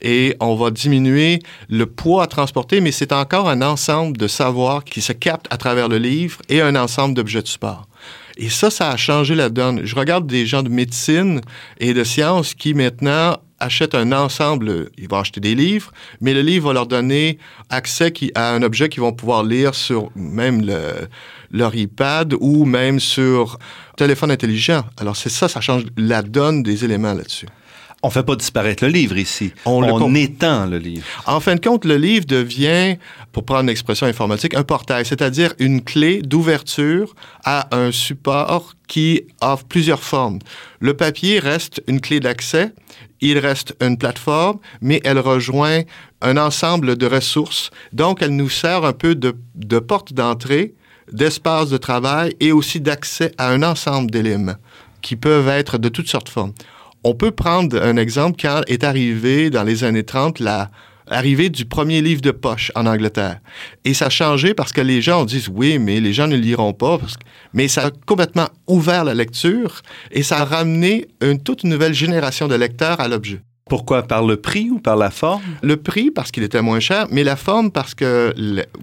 Et 0.02 0.36
on 0.42 0.56
va 0.56 0.72
diminuer 0.72 1.40
le 1.70 1.86
poids 1.86 2.24
à 2.24 2.28
transporter, 2.28 2.82
mais 2.82 2.92
c'est 2.92 3.14
encore 3.14 3.48
un 3.48 3.62
ensemble 3.62 4.18
de 4.18 4.28
savoirs 4.28 4.84
qui 4.84 5.00
se 5.00 5.14
capte 5.14 5.48
à 5.52 5.58
travers 5.58 5.88
le 5.88 6.00
livre 6.00 6.42
et 6.50 6.60
un 6.60 6.76
ensemble 6.76 7.14
d'objets 7.14 7.42
de 7.42 7.48
support. 7.48 7.88
Et 8.42 8.48
ça, 8.50 8.70
ça 8.70 8.90
a 8.90 8.96
changé 8.96 9.36
la 9.36 9.50
donne. 9.50 9.86
Je 9.86 9.96
regarde 9.96 10.26
des 10.26 10.46
gens 10.46 10.64
de 10.64 10.70
médecine 10.70 11.42
et 11.78 11.94
de 11.94 12.06
sciences 12.06 12.54
qui 12.54 12.74
maintenant 12.74 13.36
achètent 13.60 13.96
un 13.96 14.14
ensemble, 14.14 14.90
ils 14.98 15.10
vont 15.10 15.18
acheter 15.18 15.42
des 15.42 15.54
livres, 15.54 15.92
mais 16.22 16.34
le 16.34 16.42
livre 16.42 16.70
va 16.70 16.74
leur 16.74 16.88
donner 16.88 17.38
accès 17.70 18.14
à 18.36 18.54
un 18.54 18.62
objet 18.62 18.88
qu'ils 18.88 19.02
vont 19.02 19.12
pouvoir 19.12 19.44
lire 19.44 19.76
sur 19.76 20.10
même 20.16 20.66
leur 21.52 21.76
iPad 21.76 22.34
ou 22.40 22.64
même 22.64 23.02
sur 23.02 23.60
téléphone 23.98 24.32
intelligent. 24.32 24.86
Alors 24.98 25.18
c'est 25.18 25.30
ça, 25.30 25.50
ça 25.50 25.60
change 25.60 25.84
la 25.98 26.22
donne 26.22 26.64
des 26.64 26.86
éléments 26.86 27.14
là-dessus. 27.14 27.48
On 28.02 28.10
fait 28.10 28.24
pas 28.24 28.38
disparaître 28.38 28.86
le 28.86 28.92
livre 28.92 29.18
ici. 29.18 29.52
On, 29.66 30.16
étend 30.16 30.66
le 30.66 30.78
livre. 30.78 31.06
En 31.26 31.42
fin 31.42 31.56
de 31.56 31.60
compte, 31.60 31.84
le 31.84 31.98
livre 31.98 32.26
devient, 32.26 32.96
pour 33.34 33.44
prendre 33.44 33.64
une 33.64 33.70
expression 33.70 34.08
informatique, 34.08 34.54
un 34.56 34.64
portail, 34.64 35.06
c'est-à-dire 35.06 35.54
une 35.60 35.84
clé 35.84 36.22
d'ouverture 36.22 37.14
à 37.44 37.76
un 37.76 37.92
support 37.92 38.76
qui 38.88 39.24
offre 39.42 39.66
plusieurs 39.66 40.02
formes. 40.02 40.40
Le 40.80 40.94
papier 40.94 41.40
reste 41.40 41.84
une 41.88 42.00
clé 42.00 42.22
d'accès, 42.22 42.72
il 43.20 43.38
reste 43.38 43.76
une 43.82 43.98
plateforme, 43.98 44.60
mais 44.80 45.02
elle 45.04 45.20
rejoint 45.20 45.82
un 46.22 46.38
ensemble 46.38 46.98
de 46.98 47.06
ressources. 47.06 47.70
Donc, 47.92 48.22
elle 48.22 48.36
nous 48.36 48.50
sert 48.50 48.86
un 48.86 48.94
peu 48.94 49.14
de, 49.14 49.36
de 49.56 49.80
porte 49.80 50.14
d'entrée, 50.14 50.74
d'espace 51.12 51.70
de 51.70 51.78
travail 51.78 52.34
et 52.40 52.54
aussi 52.54 52.80
d'accès 52.80 53.34
à 53.38 53.50
un 53.50 53.62
ensemble 53.62 54.10
d'éléments 54.10 54.56
qui 55.02 55.16
peuvent 55.16 55.50
être 55.50 55.78
de 55.78 55.90
toutes 55.90 56.08
sortes 56.08 56.28
de 56.28 56.32
formes. 56.32 56.54
On 57.06 57.14
peut 57.14 57.32
prendre 57.32 57.82
un 57.82 57.96
exemple 57.96 58.38
quand 58.42 58.62
est 58.68 58.84
arrivé 58.84 59.50
dans 59.50 59.64
les 59.64 59.86
années 59.86 60.04
30 60.04 60.40
la 60.40 60.70
du 61.50 61.66
premier 61.66 62.02
livre 62.02 62.22
de 62.22 62.32
poche 62.32 62.72
en 62.76 62.86
Angleterre. 62.86 63.40
Et 63.86 63.94
ça 63.94 64.08
a 64.08 64.10
changé 64.10 64.54
parce 64.54 64.74
que 64.74 64.82
les 64.82 65.02
gens 65.02 65.26
disent 65.26 65.50
oui, 65.50 65.80
mais 65.80 66.00
les 66.00 66.14
gens 66.14 66.28
ne 66.28 66.36
liront 66.36 66.74
pas. 66.74 67.00
Mais 67.54 67.68
ça 67.68 67.88
a 67.88 67.92
complètement 68.06 68.50
ouvert 68.68 69.04
la 69.04 69.14
lecture 69.14 69.82
et 70.12 70.24
ça 70.24 70.40
a 70.40 70.46
ramené 70.46 71.08
une 71.22 71.42
toute 71.42 71.64
nouvelle 71.64 71.94
génération 71.94 72.48
de 72.48 72.56
lecteurs 72.56 73.00
à 73.00 73.08
l'objet. 73.08 73.42
Pourquoi? 73.70 74.04
Par 74.04 74.26
le 74.26 74.38
prix 74.38 74.70
ou 74.70 74.80
par 74.80 74.98
la 74.98 75.12
forme? 75.12 75.42
Le 75.62 75.78
prix, 75.78 76.12
parce 76.12 76.32
qu'il 76.32 76.44
était 76.44 76.62
moins 76.62 76.80
cher, 76.80 77.08
mais 77.12 77.24
la 77.24 77.36
forme, 77.36 77.72
parce 77.72 77.96
que 77.96 78.34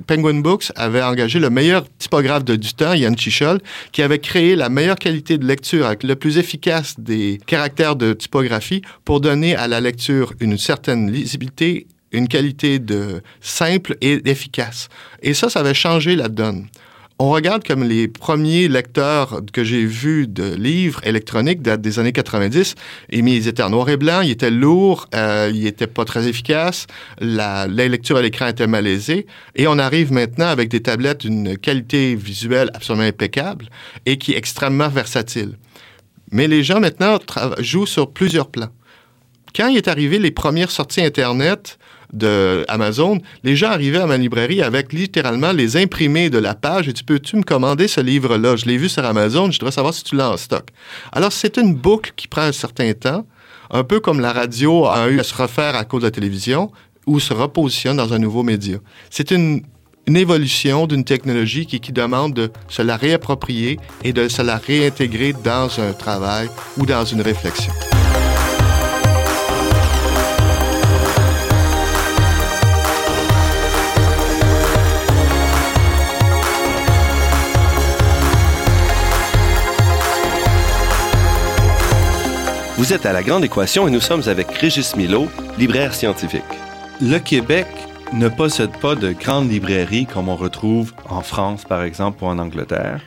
Penguin 0.06 0.40
Books 0.40 0.72
avait 0.76 1.02
engagé 1.02 1.38
le 1.38 1.50
meilleur 1.50 1.84
typographe 1.98 2.44
de 2.44 2.56
du 2.56 2.72
temps, 2.72 2.94
Ian 2.94 3.14
Chichol, 3.16 3.60
qui 3.92 4.02
avait 4.02 4.20
créé 4.20 4.56
la 4.56 4.68
meilleure 4.68 4.96
qualité 4.96 5.36
de 5.36 5.44
lecture 5.44 5.86
avec 5.86 6.04
le 6.04 6.16
plus 6.16 6.38
efficace 6.38 6.94
des 6.98 7.38
caractères 7.46 7.96
de 7.96 8.12
typographie 8.12 8.82
pour 9.04 9.20
donner 9.20 9.56
à 9.56 9.68
la 9.68 9.80
lecture 9.80 10.32
une 10.40 10.56
certaine 10.56 11.10
lisibilité 11.10 11.86
une 12.12 12.28
qualité 12.28 12.78
de 12.78 13.20
simple 13.40 13.96
et 14.00 14.28
efficace. 14.30 14.88
Et 15.22 15.34
ça, 15.34 15.50
ça 15.50 15.60
avait 15.60 15.74
changé 15.74 16.16
la 16.16 16.28
donne 16.28 16.66
on 17.18 17.30
regarde 17.30 17.66
comme 17.66 17.82
les 17.82 18.08
premiers 18.08 18.68
lecteurs 18.68 19.40
que 19.52 19.64
j'ai 19.64 19.86
vus 19.86 20.26
de 20.26 20.54
livres 20.54 21.00
électroniques 21.04 21.62
datent 21.62 21.80
des 21.80 21.98
années 21.98 22.12
90, 22.12 22.74
et 23.08 23.22
mais 23.22 23.34
ils 23.34 23.48
étaient 23.48 23.62
en 23.62 23.70
noir 23.70 23.88
et 23.88 23.96
blanc, 23.96 24.20
ils 24.20 24.32
étaient 24.32 24.50
lourds, 24.50 25.08
euh, 25.14 25.50
ils 25.52 25.64
n'étaient 25.64 25.86
pas 25.86 26.04
très 26.04 26.28
efficaces, 26.28 26.86
la, 27.18 27.66
la 27.68 27.88
lecture 27.88 28.18
à 28.18 28.22
l'écran 28.22 28.48
était 28.48 28.66
malaisée, 28.66 29.26
et 29.54 29.66
on 29.66 29.78
arrive 29.78 30.12
maintenant 30.12 30.48
avec 30.48 30.68
des 30.68 30.80
tablettes 30.80 31.22
d'une 31.22 31.56
qualité 31.56 32.14
visuelle 32.14 32.70
absolument 32.74 33.06
impeccable 33.06 33.70
et 34.04 34.18
qui 34.18 34.32
est 34.34 34.38
extrêmement 34.38 34.88
versatile. 34.88 35.56
Mais 36.32 36.48
les 36.48 36.64
gens 36.64 36.80
maintenant 36.80 37.18
jouent 37.60 37.86
sur 37.86 38.12
plusieurs 38.12 38.50
plans. 38.50 38.70
Quand 39.54 39.68
il 39.68 39.78
est 39.78 39.88
arrivé 39.88 40.18
les 40.18 40.32
premières 40.32 40.70
sorties 40.70 41.00
Internet, 41.00 41.78
de 42.12 42.64
Amazon, 42.68 43.20
les 43.44 43.56
gens 43.56 43.70
arrivaient 43.70 44.00
à 44.00 44.06
ma 44.06 44.16
librairie 44.16 44.62
avec 44.62 44.92
littéralement 44.92 45.52
les 45.52 45.76
imprimés 45.76 46.30
de 46.30 46.38
la 46.38 46.54
page 46.54 46.88
et 46.88 46.92
tu 46.92 47.04
peux-tu 47.04 47.36
me 47.36 47.42
commander 47.42 47.88
ce 47.88 48.00
livre-là? 48.00 48.56
Je 48.56 48.66
l'ai 48.66 48.76
vu 48.76 48.88
sur 48.88 49.04
Amazon, 49.04 49.50
je 49.50 49.58
voudrais 49.58 49.72
savoir 49.72 49.94
si 49.94 50.04
tu 50.04 50.16
l'as 50.16 50.30
en 50.30 50.36
stock. 50.36 50.68
Alors, 51.12 51.32
c'est 51.32 51.56
une 51.58 51.74
boucle 51.74 52.12
qui 52.16 52.28
prend 52.28 52.42
un 52.42 52.52
certain 52.52 52.92
temps, 52.92 53.26
un 53.70 53.84
peu 53.84 54.00
comme 54.00 54.20
la 54.20 54.32
radio 54.32 54.86
a 54.86 55.08
eu 55.08 55.20
à 55.20 55.24
se 55.24 55.34
refaire 55.34 55.74
à 55.74 55.84
cause 55.84 56.02
de 56.02 56.06
la 56.06 56.12
télévision 56.12 56.70
ou 57.06 57.20
se 57.20 57.32
repositionne 57.32 57.96
dans 57.96 58.12
un 58.12 58.18
nouveau 58.18 58.42
média. 58.42 58.78
C'est 59.10 59.30
une, 59.30 59.62
évolution 60.08 60.86
d'une 60.86 61.02
technologie 61.02 61.66
qui, 61.66 61.80
qui 61.80 61.92
demande 61.92 62.32
de 62.32 62.52
se 62.68 62.80
la 62.80 62.96
réapproprier 62.96 63.80
et 64.04 64.12
de 64.12 64.28
se 64.28 64.40
la 64.40 64.56
réintégrer 64.56 65.32
dans 65.32 65.68
un 65.80 65.92
travail 65.92 66.48
ou 66.76 66.86
dans 66.86 67.04
une 67.04 67.22
réflexion. 67.22 67.72
Vous 82.78 82.92
êtes 82.92 83.06
à 83.06 83.14
La 83.14 83.22
Grande 83.22 83.42
Équation 83.42 83.88
et 83.88 83.90
nous 83.90 84.02
sommes 84.02 84.28
avec 84.28 84.50
Régis 84.50 84.96
Milo, 84.96 85.28
libraire 85.56 85.94
scientifique. 85.94 86.42
Le 87.00 87.16
Québec 87.18 87.66
ne 88.12 88.28
possède 88.28 88.78
pas 88.82 88.94
de 88.94 89.12
grandes 89.12 89.50
librairies 89.50 90.04
comme 90.04 90.28
on 90.28 90.36
retrouve 90.36 90.92
en 91.08 91.22
France, 91.22 91.64
par 91.64 91.82
exemple, 91.84 92.22
ou 92.22 92.26
en 92.26 92.38
Angleterre. 92.38 93.00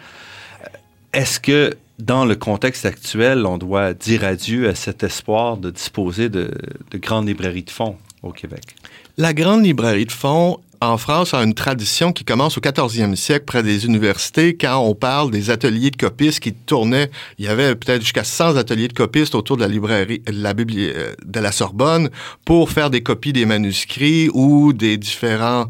Est-ce 1.14 1.40
que 1.40 1.78
dans 2.00 2.26
le 2.26 2.36
contexte 2.36 2.88
actuel, 2.88 3.46
on 3.46 3.60
doit 3.60 3.94
dire 3.94 4.24
adieu 4.24 4.68
à 4.68 4.74
cet 4.74 5.04
espoir 5.04 5.58
de 5.58 5.70
disposer 5.70 6.30
de, 6.30 6.50
de 6.90 6.98
grandes 6.98 7.28
librairies 7.28 7.62
de 7.62 7.70
fonds 7.70 7.98
au 8.24 8.32
Québec? 8.32 8.76
La 9.18 9.36
grande 9.36 9.64
librairie 9.64 10.08
de 10.08 10.12
fonds 10.12 10.58
en 10.82 10.98
France 10.98 11.34
a 11.34 11.44
une 11.44 11.54
tradition 11.54 12.14
qui 12.14 12.24
commence 12.24 12.58
au 12.58 12.62
14e 12.62 13.16
siècle 13.16 13.46
près 13.46 13.64
des 13.64 13.86
universités 13.86 14.56
quand 14.56 14.80
on 14.80 14.96
parle 14.96 15.32
des 15.32 15.50
ateliers 15.50 15.92
de 15.92 15.98
copistes 15.98 16.40
qui 16.40 16.54
tournaient. 16.54 17.12
Il 17.38 17.46
y 17.46 17.48
avait 17.48 17.76
peut-être 17.76 18.02
jusqu'à 18.02 18.24
100 18.24 18.56
ateliers 18.56 18.88
de 18.88 18.94
copistes 18.94 19.36
autour 19.36 19.58
de 19.58 19.62
la 19.62 19.68
librairie, 19.68 20.22
euh, 20.30 21.14
de 21.26 21.40
la 21.40 21.52
Sorbonne 21.52 22.10
pour 22.46 22.70
faire 22.70 22.90
des 22.90 23.02
copies 23.02 23.34
des 23.34 23.46
manuscrits 23.46 24.30
ou 24.34 24.72
des 24.74 24.98
différents 24.98 25.66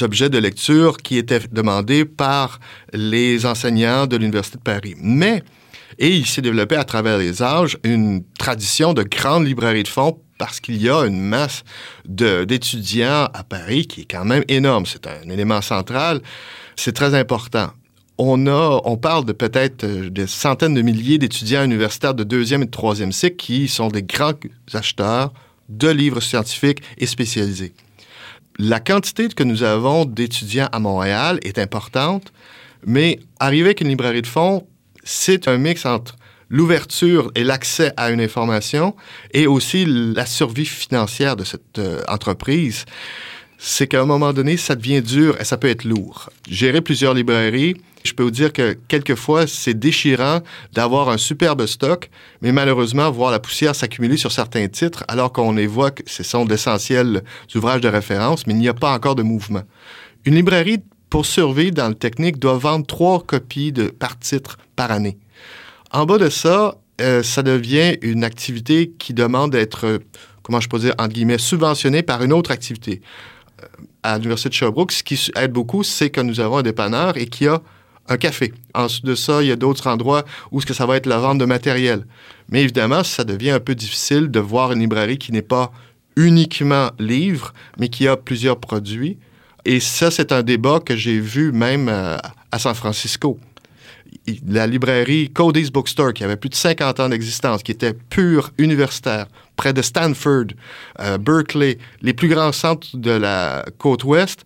objets 0.00 0.30
de 0.30 0.38
lecture 0.38 0.96
qui 0.96 1.18
étaient 1.18 1.40
demandés 1.52 2.04
par 2.04 2.58
les 2.92 3.44
enseignants 3.46 4.06
de 4.06 4.16
l'Université 4.16 4.56
de 4.56 4.62
Paris. 4.62 4.94
Mais 4.98 5.42
et 5.98 6.08
il 6.08 6.26
s'est 6.26 6.42
développé 6.42 6.76
à 6.76 6.84
travers 6.84 7.18
les 7.18 7.42
âges 7.42 7.78
une 7.84 8.24
tradition 8.38 8.94
de 8.94 9.02
grandes 9.02 9.46
librairies 9.46 9.84
de 9.84 9.88
fonds 9.88 10.18
parce 10.38 10.60
qu'il 10.60 10.80
y 10.80 10.88
a 10.88 11.04
une 11.04 11.20
masse 11.20 11.64
d'étudiants 12.06 13.28
à 13.32 13.44
Paris 13.44 13.86
qui 13.86 14.02
est 14.02 14.10
quand 14.10 14.24
même 14.24 14.44
énorme. 14.48 14.86
C'est 14.86 15.06
un 15.06 15.28
élément 15.28 15.60
central. 15.60 16.20
C'est 16.76 16.92
très 16.92 17.14
important. 17.14 17.70
On, 18.18 18.46
a, 18.46 18.80
on 18.84 18.96
parle 18.96 19.24
de 19.24 19.32
peut-être 19.32 19.82
euh, 19.82 20.08
des 20.08 20.28
centaines 20.28 20.74
de 20.74 20.82
milliers 20.82 21.18
d'étudiants 21.18 21.64
universitaires 21.64 22.14
de 22.14 22.22
deuxième 22.22 22.62
et 22.62 22.66
de 22.66 22.70
troisième 22.70 23.10
cycle 23.10 23.34
qui 23.34 23.66
sont 23.66 23.88
des 23.88 24.04
grands 24.04 24.34
acheteurs 24.72 25.32
de 25.68 25.88
livres 25.88 26.20
scientifiques 26.20 26.80
et 26.96 27.06
spécialisés. 27.06 27.72
La 28.58 28.78
quantité 28.78 29.26
que 29.28 29.42
nous 29.42 29.64
avons 29.64 30.04
d'étudiants 30.04 30.68
à 30.70 30.78
Montréal 30.78 31.40
est 31.42 31.58
importante, 31.58 32.32
mais 32.86 33.18
arriver 33.40 33.66
avec 33.66 33.80
une 33.80 33.88
librairie 33.88 34.22
de 34.22 34.28
fonds, 34.28 34.64
c'est 35.02 35.48
un 35.48 35.58
mix 35.58 35.84
entre 35.84 36.14
l'ouverture 36.48 37.30
et 37.34 37.44
l'accès 37.44 37.92
à 37.96 38.10
une 38.10 38.20
information 38.20 38.94
et 39.32 39.46
aussi 39.46 39.84
la 39.86 40.26
survie 40.26 40.66
financière 40.66 41.36
de 41.36 41.44
cette 41.44 41.78
euh, 41.78 42.00
entreprise. 42.08 42.84
C'est 43.58 43.86
qu'à 43.86 44.02
un 44.02 44.06
moment 44.06 44.32
donné, 44.32 44.56
ça 44.56 44.74
devient 44.74 45.00
dur 45.00 45.36
et 45.40 45.44
ça 45.44 45.56
peut 45.56 45.68
être 45.68 45.84
lourd. 45.84 46.28
Gérer 46.50 46.80
plusieurs 46.80 47.14
librairies, 47.14 47.76
je 48.04 48.12
peux 48.12 48.22
vous 48.22 48.30
dire 48.30 48.52
que 48.52 48.76
quelquefois, 48.88 49.46
c'est 49.46 49.72
déchirant 49.72 50.40
d'avoir 50.74 51.08
un 51.08 51.16
superbe 51.16 51.64
stock, 51.64 52.10
mais 52.42 52.52
malheureusement, 52.52 53.10
voir 53.10 53.30
la 53.30 53.38
poussière 53.38 53.74
s'accumuler 53.74 54.18
sur 54.18 54.30
certains 54.30 54.68
titres 54.68 55.04
alors 55.08 55.32
qu'on 55.32 55.56
évoque, 55.56 56.02
ce 56.06 56.22
sont 56.22 56.44
d'essentiels 56.44 57.24
ouvrages 57.54 57.80
de 57.80 57.88
référence, 57.88 58.46
mais 58.46 58.52
il 58.52 58.58
n'y 58.58 58.68
a 58.68 58.74
pas 58.74 58.92
encore 58.92 59.14
de 59.14 59.22
mouvement. 59.22 59.62
Une 60.26 60.34
librairie, 60.34 60.82
pour 61.08 61.24
survivre 61.24 61.74
dans 61.74 61.88
le 61.88 61.94
technique, 61.94 62.38
doit 62.38 62.58
vendre 62.58 62.86
trois 62.86 63.22
copies 63.22 63.72
de, 63.72 63.88
par 63.88 64.18
titre 64.18 64.58
par 64.76 64.90
année. 64.90 65.16
En 65.94 66.06
bas 66.06 66.18
de 66.18 66.28
ça, 66.28 66.74
euh, 67.00 67.22
ça 67.22 67.44
devient 67.44 67.98
une 68.02 68.24
activité 68.24 68.92
qui 68.98 69.14
demande 69.14 69.52
d'être, 69.52 70.00
comment 70.42 70.58
je 70.58 70.68
peux 70.68 70.80
dire, 70.80 70.92
entre 70.98 71.14
guillemets, 71.14 71.38
subventionnée 71.38 72.02
par 72.02 72.24
une 72.24 72.32
autre 72.32 72.50
activité. 72.50 73.00
Euh, 73.62 73.66
à 74.02 74.18
l'Université 74.18 74.48
de 74.48 74.54
Sherbrooke, 74.54 74.90
ce 74.90 75.04
qui 75.04 75.30
aide 75.36 75.52
beaucoup, 75.52 75.84
c'est 75.84 76.10
que 76.10 76.20
nous 76.20 76.40
avons 76.40 76.56
un 76.58 76.62
dépanneur 76.62 77.16
et 77.16 77.26
qui 77.26 77.46
a 77.46 77.62
un 78.08 78.16
café. 78.16 78.52
Ensuite 78.74 79.04
de 79.04 79.14
ça, 79.14 79.40
il 79.40 79.46
y 79.46 79.52
a 79.52 79.56
d'autres 79.56 79.86
endroits 79.86 80.24
où 80.50 80.58
que 80.58 80.74
ça 80.74 80.84
va 80.84 80.96
être 80.96 81.06
la 81.06 81.18
vente 81.18 81.38
de 81.38 81.44
matériel. 81.44 82.04
Mais 82.48 82.62
évidemment, 82.62 83.04
ça 83.04 83.22
devient 83.22 83.50
un 83.50 83.60
peu 83.60 83.76
difficile 83.76 84.32
de 84.32 84.40
voir 84.40 84.72
une 84.72 84.80
librairie 84.80 85.18
qui 85.18 85.30
n'est 85.30 85.42
pas 85.42 85.70
uniquement 86.16 86.90
livre, 86.98 87.54
mais 87.78 87.88
qui 87.88 88.08
a 88.08 88.16
plusieurs 88.16 88.58
produits. 88.58 89.16
Et 89.64 89.78
ça, 89.78 90.10
c'est 90.10 90.32
un 90.32 90.42
débat 90.42 90.80
que 90.80 90.96
j'ai 90.96 91.20
vu 91.20 91.52
même 91.52 91.88
euh, 91.88 92.16
à 92.50 92.58
San 92.58 92.74
Francisco. 92.74 93.38
La 94.46 94.66
librairie 94.66 95.30
Cody's 95.30 95.70
Bookstore, 95.70 96.14
qui 96.14 96.24
avait 96.24 96.36
plus 96.36 96.48
de 96.48 96.54
50 96.54 97.00
ans 97.00 97.08
d'existence, 97.10 97.62
qui 97.62 97.72
était 97.72 97.92
pure 97.92 98.52
universitaire, 98.56 99.26
près 99.56 99.74
de 99.74 99.82
Stanford, 99.82 100.46
euh, 101.00 101.18
Berkeley, 101.18 101.78
les 102.00 102.14
plus 102.14 102.28
grands 102.28 102.52
centres 102.52 102.96
de 102.96 103.10
la 103.10 103.64
côte 103.76 104.04
ouest, 104.04 104.44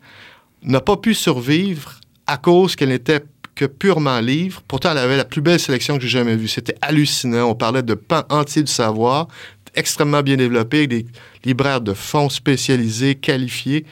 n'a 0.63 0.81
pas 0.81 0.97
pu 0.97 1.15
survivre 1.15 1.95
à 2.27 2.37
cause 2.39 2.75
qu'elle 2.75 2.89
n'était 2.89 3.23
que 3.55 3.67
purement 3.67 4.21
livre. 4.21 4.63
Pourtant, 4.67 4.93
elle 4.93 4.99
avait 4.99 5.17
la 5.17 5.25
plus 5.25 5.41
belle 5.41 5.61
sélection 5.61 5.97
que 5.97 6.03
j'ai 6.03 6.09
jamais 6.09 6.35
vue. 6.35 6.49
C'était 6.49 6.77
hallucinant. 6.81 7.51
On 7.51 7.55
parlait 7.55 7.83
de 7.83 7.95
pan 7.95 8.23
entier 8.31 8.63
du 8.63 8.73
savoir, 8.73 9.29
extrêmement 9.75 10.23
bien 10.23 10.37
développé, 10.37 10.89
des 10.89 11.07
libraires 11.45 11.81
de 11.81 11.93
fonds 11.93 12.29
spécialisés, 12.29 13.15
qualifiés. 13.15 13.85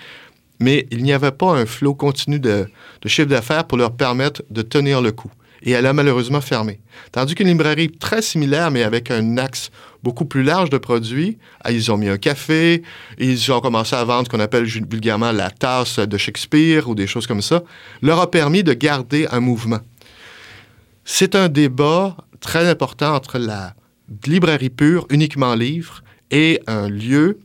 Mais 0.58 0.86
il 0.90 1.02
n'y 1.04 1.12
avait 1.12 1.32
pas 1.32 1.52
un 1.56 1.66
flot 1.66 1.94
continu 1.94 2.40
de, 2.40 2.66
de 3.02 3.08
chiffre 3.08 3.28
d'affaires 3.28 3.66
pour 3.66 3.78
leur 3.78 3.92
permettre 3.92 4.42
de 4.50 4.62
tenir 4.62 5.00
le 5.00 5.12
coup 5.12 5.30
et 5.62 5.72
elle 5.72 5.86
a 5.86 5.92
malheureusement 5.92 6.40
fermé. 6.40 6.80
Tandis 7.12 7.34
qu'une 7.34 7.48
librairie 7.48 7.90
très 7.90 8.22
similaire, 8.22 8.70
mais 8.70 8.82
avec 8.82 9.10
un 9.10 9.38
axe 9.38 9.70
beaucoup 10.02 10.24
plus 10.24 10.42
large 10.42 10.70
de 10.70 10.78
produits, 10.78 11.38
ah, 11.64 11.72
ils 11.72 11.90
ont 11.90 11.96
mis 11.96 12.08
un 12.08 12.18
café, 12.18 12.82
ils 13.18 13.50
ont 13.52 13.60
commencé 13.60 13.96
à 13.96 14.04
vendre 14.04 14.26
ce 14.26 14.30
qu'on 14.30 14.40
appelle 14.40 14.64
vulgairement 14.64 15.32
la 15.32 15.50
tasse 15.50 15.98
de 15.98 16.16
Shakespeare 16.16 16.88
ou 16.88 16.94
des 16.94 17.06
choses 17.06 17.26
comme 17.26 17.42
ça, 17.42 17.62
leur 18.02 18.20
a 18.20 18.30
permis 18.30 18.62
de 18.62 18.72
garder 18.72 19.26
un 19.30 19.40
mouvement. 19.40 19.80
C'est 21.04 21.34
un 21.34 21.48
débat 21.48 22.16
très 22.40 22.68
important 22.68 23.14
entre 23.14 23.38
la 23.38 23.74
librairie 24.26 24.70
pure, 24.70 25.06
uniquement 25.10 25.54
livre, 25.54 26.02
et 26.30 26.60
un 26.66 26.88
lieu 26.88 27.38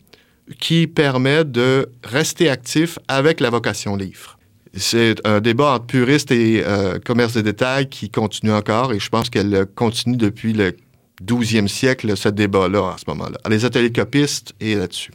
qui 0.60 0.88
permet 0.88 1.46
de 1.46 1.90
rester 2.04 2.50
actif 2.50 3.00
avec 3.08 3.40
la 3.40 3.50
vocation 3.50 3.96
livre. 3.96 4.38
C'est 4.74 5.16
un 5.26 5.42
débat 5.42 5.74
entre 5.74 5.86
puristes 5.86 6.32
et 6.32 6.64
euh, 6.66 6.98
commerce 7.00 7.34
de 7.34 7.42
détail 7.42 7.90
qui 7.90 8.10
continue 8.10 8.54
encore 8.54 8.94
et 8.94 9.00
je 9.00 9.10
pense 9.10 9.30
qu'elle 9.30 9.66
continue 9.76 10.18
depuis 10.18 10.54
le 10.54 10.76
12e 11.26 11.68
siècle, 11.68 12.16
ce 12.16 12.30
débat-là, 12.30 12.94
à 12.94 12.96
ce 12.98 13.04
moment-là. 13.10 13.38
Les 13.50 13.66
ateliers 13.66 13.92
copistes 13.92 14.54
et 14.60 14.76
là-dessus. 14.76 15.12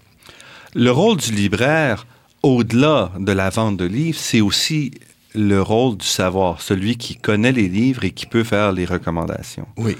Le 0.75 0.91
rôle 0.91 1.17
du 1.17 1.33
libraire, 1.33 2.07
au-delà 2.43 3.13
de 3.19 3.33
la 3.33 3.51
vente 3.51 3.77
de 3.77 3.87
livres, 3.87 4.19
c'est 4.19 4.41
aussi 4.41 4.93
le 5.35 5.61
rôle 5.61 5.97
du 5.97 6.07
savoir, 6.07 6.63
celui 6.63 6.97
qui 6.97 7.17
connaît 7.17 7.53
les 7.53 7.69
livres 7.69 8.05
et 8.05 8.11
qui 8.11 8.27
peut 8.27 8.45
faire 8.45 8.73
les 8.73 8.85
recommandations. 8.85 9.67
Oui. 9.77 9.97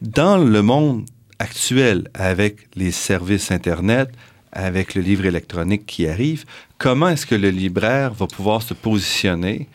Dans 0.00 0.38
le 0.38 0.62
monde 0.62 1.06
actuel, 1.38 2.08
avec 2.14 2.68
les 2.74 2.90
services 2.90 3.50
Internet, 3.50 4.10
avec 4.52 4.94
le 4.94 5.02
livre 5.02 5.26
électronique 5.26 5.86
qui 5.86 6.06
arrive, 6.06 6.44
comment 6.78 7.08
est-ce 7.08 7.26
que 7.26 7.34
le 7.34 7.50
libraire 7.50 8.14
va 8.14 8.26
pouvoir 8.26 8.62
se 8.62 8.74
positionner 8.74 9.68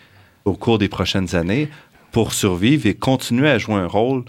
au 0.46 0.54
cours 0.54 0.78
des 0.78 0.90
prochaines 0.90 1.36
années 1.36 1.70
pour 2.12 2.34
survivre 2.34 2.86
et 2.86 2.94
continuer 2.94 3.50
à 3.50 3.58
jouer 3.58 3.76
un 3.76 3.88
rôle 3.88 4.24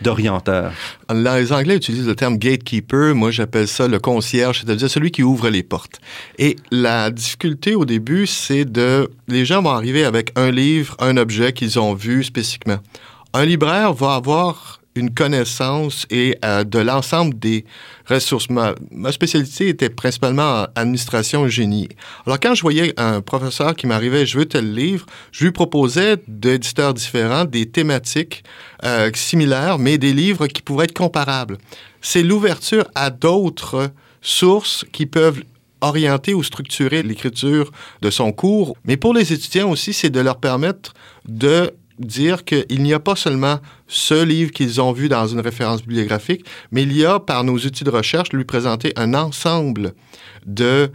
d'orienteur? 0.00 0.72
Les 1.12 1.52
Anglais 1.52 1.76
utilisent 1.76 2.06
le 2.06 2.16
terme 2.16 2.36
gatekeeper. 2.36 3.14
Moi, 3.14 3.30
j'appelle 3.30 3.68
ça 3.68 3.86
le 3.86 3.98
concierge, 3.98 4.60
c'est-à-dire 4.60 4.90
celui 4.90 5.10
qui 5.10 5.22
ouvre 5.22 5.48
les 5.48 5.62
portes. 5.62 6.00
Et 6.38 6.56
la 6.70 7.10
difficulté 7.10 7.74
au 7.74 7.84
début, 7.84 8.26
c'est 8.26 8.64
de... 8.64 9.08
Les 9.28 9.44
gens 9.44 9.62
vont 9.62 9.70
arriver 9.70 10.04
avec 10.04 10.32
un 10.36 10.50
livre, 10.50 10.96
un 10.98 11.16
objet 11.16 11.52
qu'ils 11.52 11.78
ont 11.78 11.94
vu 11.94 12.24
spécifiquement. 12.24 12.78
Un 13.34 13.44
libraire 13.44 13.94
va 13.94 14.16
avoir 14.16 14.81
une 14.94 15.12
connaissance 15.12 16.06
et 16.10 16.36
euh, 16.44 16.64
de 16.64 16.78
l'ensemble 16.78 17.38
des 17.38 17.64
ressources. 18.06 18.48
Ma, 18.50 18.74
spécialité 19.12 19.68
était 19.68 19.88
principalement 19.88 20.62
en 20.62 20.66
administration 20.74 21.48
génie. 21.48 21.88
Alors, 22.26 22.38
quand 22.40 22.54
je 22.54 22.62
voyais 22.62 22.92
un 22.98 23.20
professeur 23.20 23.74
qui 23.74 23.86
m'arrivait, 23.86 24.26
je 24.26 24.38
veux 24.38 24.46
tel 24.46 24.74
livre, 24.74 25.06
je 25.30 25.44
lui 25.44 25.52
proposais 25.52 26.16
d'éditeurs 26.28 26.94
différents, 26.94 27.44
des 27.44 27.66
thématiques 27.66 28.44
euh, 28.84 29.10
similaires, 29.14 29.78
mais 29.78 29.98
des 29.98 30.12
livres 30.12 30.46
qui 30.46 30.62
pourraient 30.62 30.84
être 30.84 30.96
comparables. 30.96 31.58
C'est 32.00 32.22
l'ouverture 32.22 32.84
à 32.94 33.10
d'autres 33.10 33.90
sources 34.20 34.84
qui 34.92 35.06
peuvent 35.06 35.42
orienter 35.82 36.32
ou 36.32 36.42
structurer 36.42 37.02
l'écriture 37.02 37.70
de 38.00 38.10
son 38.10 38.32
cours. 38.32 38.76
Mais 38.84 38.96
pour 38.96 39.12
les 39.12 39.32
étudiants 39.32 39.70
aussi, 39.70 39.92
c'est 39.92 40.10
de 40.10 40.20
leur 40.20 40.38
permettre 40.38 40.94
de 41.28 41.72
dire 42.06 42.44
qu'il 42.44 42.82
n'y 42.82 42.92
a 42.92 43.00
pas 43.00 43.16
seulement 43.16 43.58
ce 43.86 44.22
livre 44.22 44.52
qu'ils 44.52 44.80
ont 44.80 44.92
vu 44.92 45.08
dans 45.08 45.26
une 45.26 45.40
référence 45.40 45.82
bibliographique, 45.82 46.44
mais 46.70 46.82
il 46.82 46.96
y 46.96 47.04
a, 47.04 47.20
par 47.20 47.44
nos 47.44 47.56
outils 47.56 47.84
de 47.84 47.90
recherche, 47.90 48.32
lui 48.32 48.44
présenter 48.44 48.92
un 48.96 49.14
ensemble 49.14 49.94
de 50.46 50.90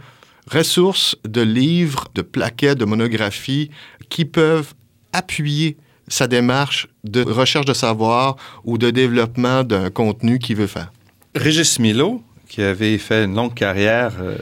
ressources, 0.50 1.16
de 1.24 1.42
livres, 1.42 2.08
de 2.14 2.22
plaquettes, 2.22 2.78
de 2.78 2.84
monographies 2.84 3.70
qui 4.08 4.24
peuvent 4.24 4.74
appuyer 5.12 5.76
sa 6.08 6.26
démarche 6.26 6.88
de 7.04 7.22
recherche 7.22 7.66
de 7.66 7.74
savoir 7.74 8.36
ou 8.64 8.78
de 8.78 8.90
développement 8.90 9.62
d'un 9.62 9.90
contenu 9.90 10.38
qu'il 10.38 10.56
veut 10.56 10.66
faire. 10.66 10.90
Régis 11.34 11.78
Milo, 11.78 12.22
qui 12.48 12.62
avait 12.62 12.98
fait 12.98 13.24
une 13.24 13.34
longue 13.34 13.54
carrière 13.54 14.12
euh, 14.20 14.38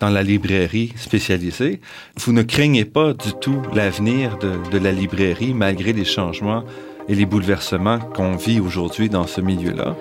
dans 0.00 0.10
la 0.10 0.22
librairie 0.22 0.92
spécialisée. 0.96 1.80
Vous 2.16 2.32
ne 2.32 2.42
craignez 2.42 2.84
pas 2.84 3.12
du 3.12 3.32
tout 3.40 3.62
l'avenir 3.74 4.38
de, 4.38 4.78
la 4.78 4.92
librairie 4.92 5.54
malgré 5.54 5.92
les 5.92 6.04
changements 6.04 6.64
et 7.08 7.14
les 7.14 7.26
bouleversements 7.26 7.98
qu'on 7.98 8.36
vit 8.36 8.60
aujourd'hui 8.60 9.08
dans 9.08 9.26
ce 9.26 9.40
milieu-là. 9.40 9.96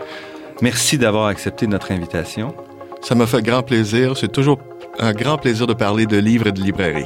Merci 0.61 0.97
d'avoir 0.97 1.27
accepté 1.27 1.67
notre 1.67 1.91
invitation. 1.91 2.55
Ça 3.01 3.15
m'a 3.15 3.27
fait 3.27 3.41
grand 3.41 3.63
plaisir. 3.63 4.17
C'est 4.17 4.31
toujours 4.31 4.59
un 4.99 5.13
grand 5.13 5.37
plaisir 5.37 5.67
de 5.67 5.73
parler 5.73 6.05
de 6.05 6.17
livres 6.17 6.47
et 6.47 6.51
de 6.51 6.61
librairie. 6.61 7.05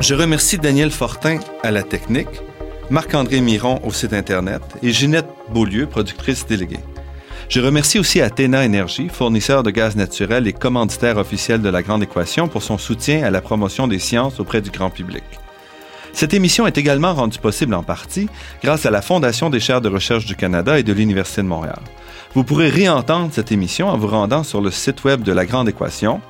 Je 0.00 0.14
remercie 0.14 0.58
Daniel 0.58 0.90
Fortin 0.90 1.40
à 1.62 1.72
la 1.72 1.82
technique, 1.82 2.28
Marc-André 2.88 3.40
Miron 3.40 3.80
au 3.84 3.92
site 3.92 4.12
Internet 4.12 4.62
et 4.82 4.92
Ginette 4.92 5.26
Beaulieu, 5.52 5.86
productrice 5.86 6.46
déléguée. 6.46 6.78
Je 7.48 7.62
remercie 7.62 7.98
aussi 7.98 8.20
Athéna 8.20 8.66
Énergie, 8.66 9.08
fournisseur 9.08 9.62
de 9.62 9.70
gaz 9.70 9.96
naturel 9.96 10.46
et 10.46 10.52
commanditaire 10.52 11.16
officiel 11.16 11.62
de 11.62 11.70
la 11.70 11.82
Grande 11.82 12.02
Équation, 12.02 12.46
pour 12.46 12.62
son 12.62 12.76
soutien 12.76 13.22
à 13.24 13.30
la 13.30 13.40
promotion 13.40 13.88
des 13.88 13.98
sciences 13.98 14.38
auprès 14.38 14.60
du 14.60 14.70
grand 14.70 14.90
public. 14.90 15.24
Cette 16.12 16.34
émission 16.34 16.66
est 16.66 16.76
également 16.76 17.14
rendue 17.14 17.38
possible 17.38 17.72
en 17.72 17.82
partie 17.82 18.28
grâce 18.62 18.84
à 18.84 18.90
la 18.90 19.00
Fondation 19.00 19.48
des 19.48 19.60
chaires 19.60 19.80
de 19.80 19.88
recherche 19.88 20.26
du 20.26 20.36
Canada 20.36 20.78
et 20.78 20.82
de 20.82 20.92
l'Université 20.92 21.40
de 21.40 21.46
Montréal. 21.46 21.80
Vous 22.34 22.44
pourrez 22.44 22.68
réentendre 22.68 23.30
cette 23.32 23.50
émission 23.50 23.88
en 23.88 23.96
vous 23.96 24.08
rendant 24.08 24.44
sur 24.44 24.60
le 24.60 24.70
site 24.70 25.04
web 25.04 25.22
de 25.22 25.32
la 25.32 25.46
Grande 25.46 25.70
Équation. 25.70 26.20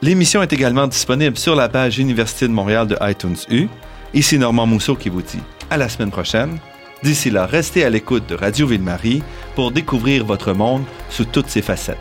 L'émission 0.00 0.40
est 0.40 0.54
également 0.54 0.86
disponible 0.86 1.36
sur 1.36 1.54
la 1.54 1.68
page 1.68 1.98
Université 1.98 2.48
de 2.48 2.52
Montréal 2.52 2.86
de 2.86 2.96
iTunes 3.02 3.36
U. 3.50 3.68
Ici 4.14 4.38
Normand 4.38 4.66
Mousseau 4.66 4.96
qui 4.96 5.10
vous 5.10 5.22
dit 5.22 5.40
à 5.68 5.76
la 5.76 5.90
semaine 5.90 6.10
prochaine 6.10 6.58
D'ici 7.02 7.30
là, 7.30 7.46
restez 7.46 7.84
à 7.84 7.90
l'écoute 7.90 8.28
de 8.28 8.36
Radio 8.36 8.66
Ville-Marie 8.66 9.22
pour 9.56 9.72
découvrir 9.72 10.24
votre 10.24 10.52
monde 10.52 10.84
sous 11.10 11.24
toutes 11.24 11.48
ses 11.48 11.62
facettes. 11.62 11.98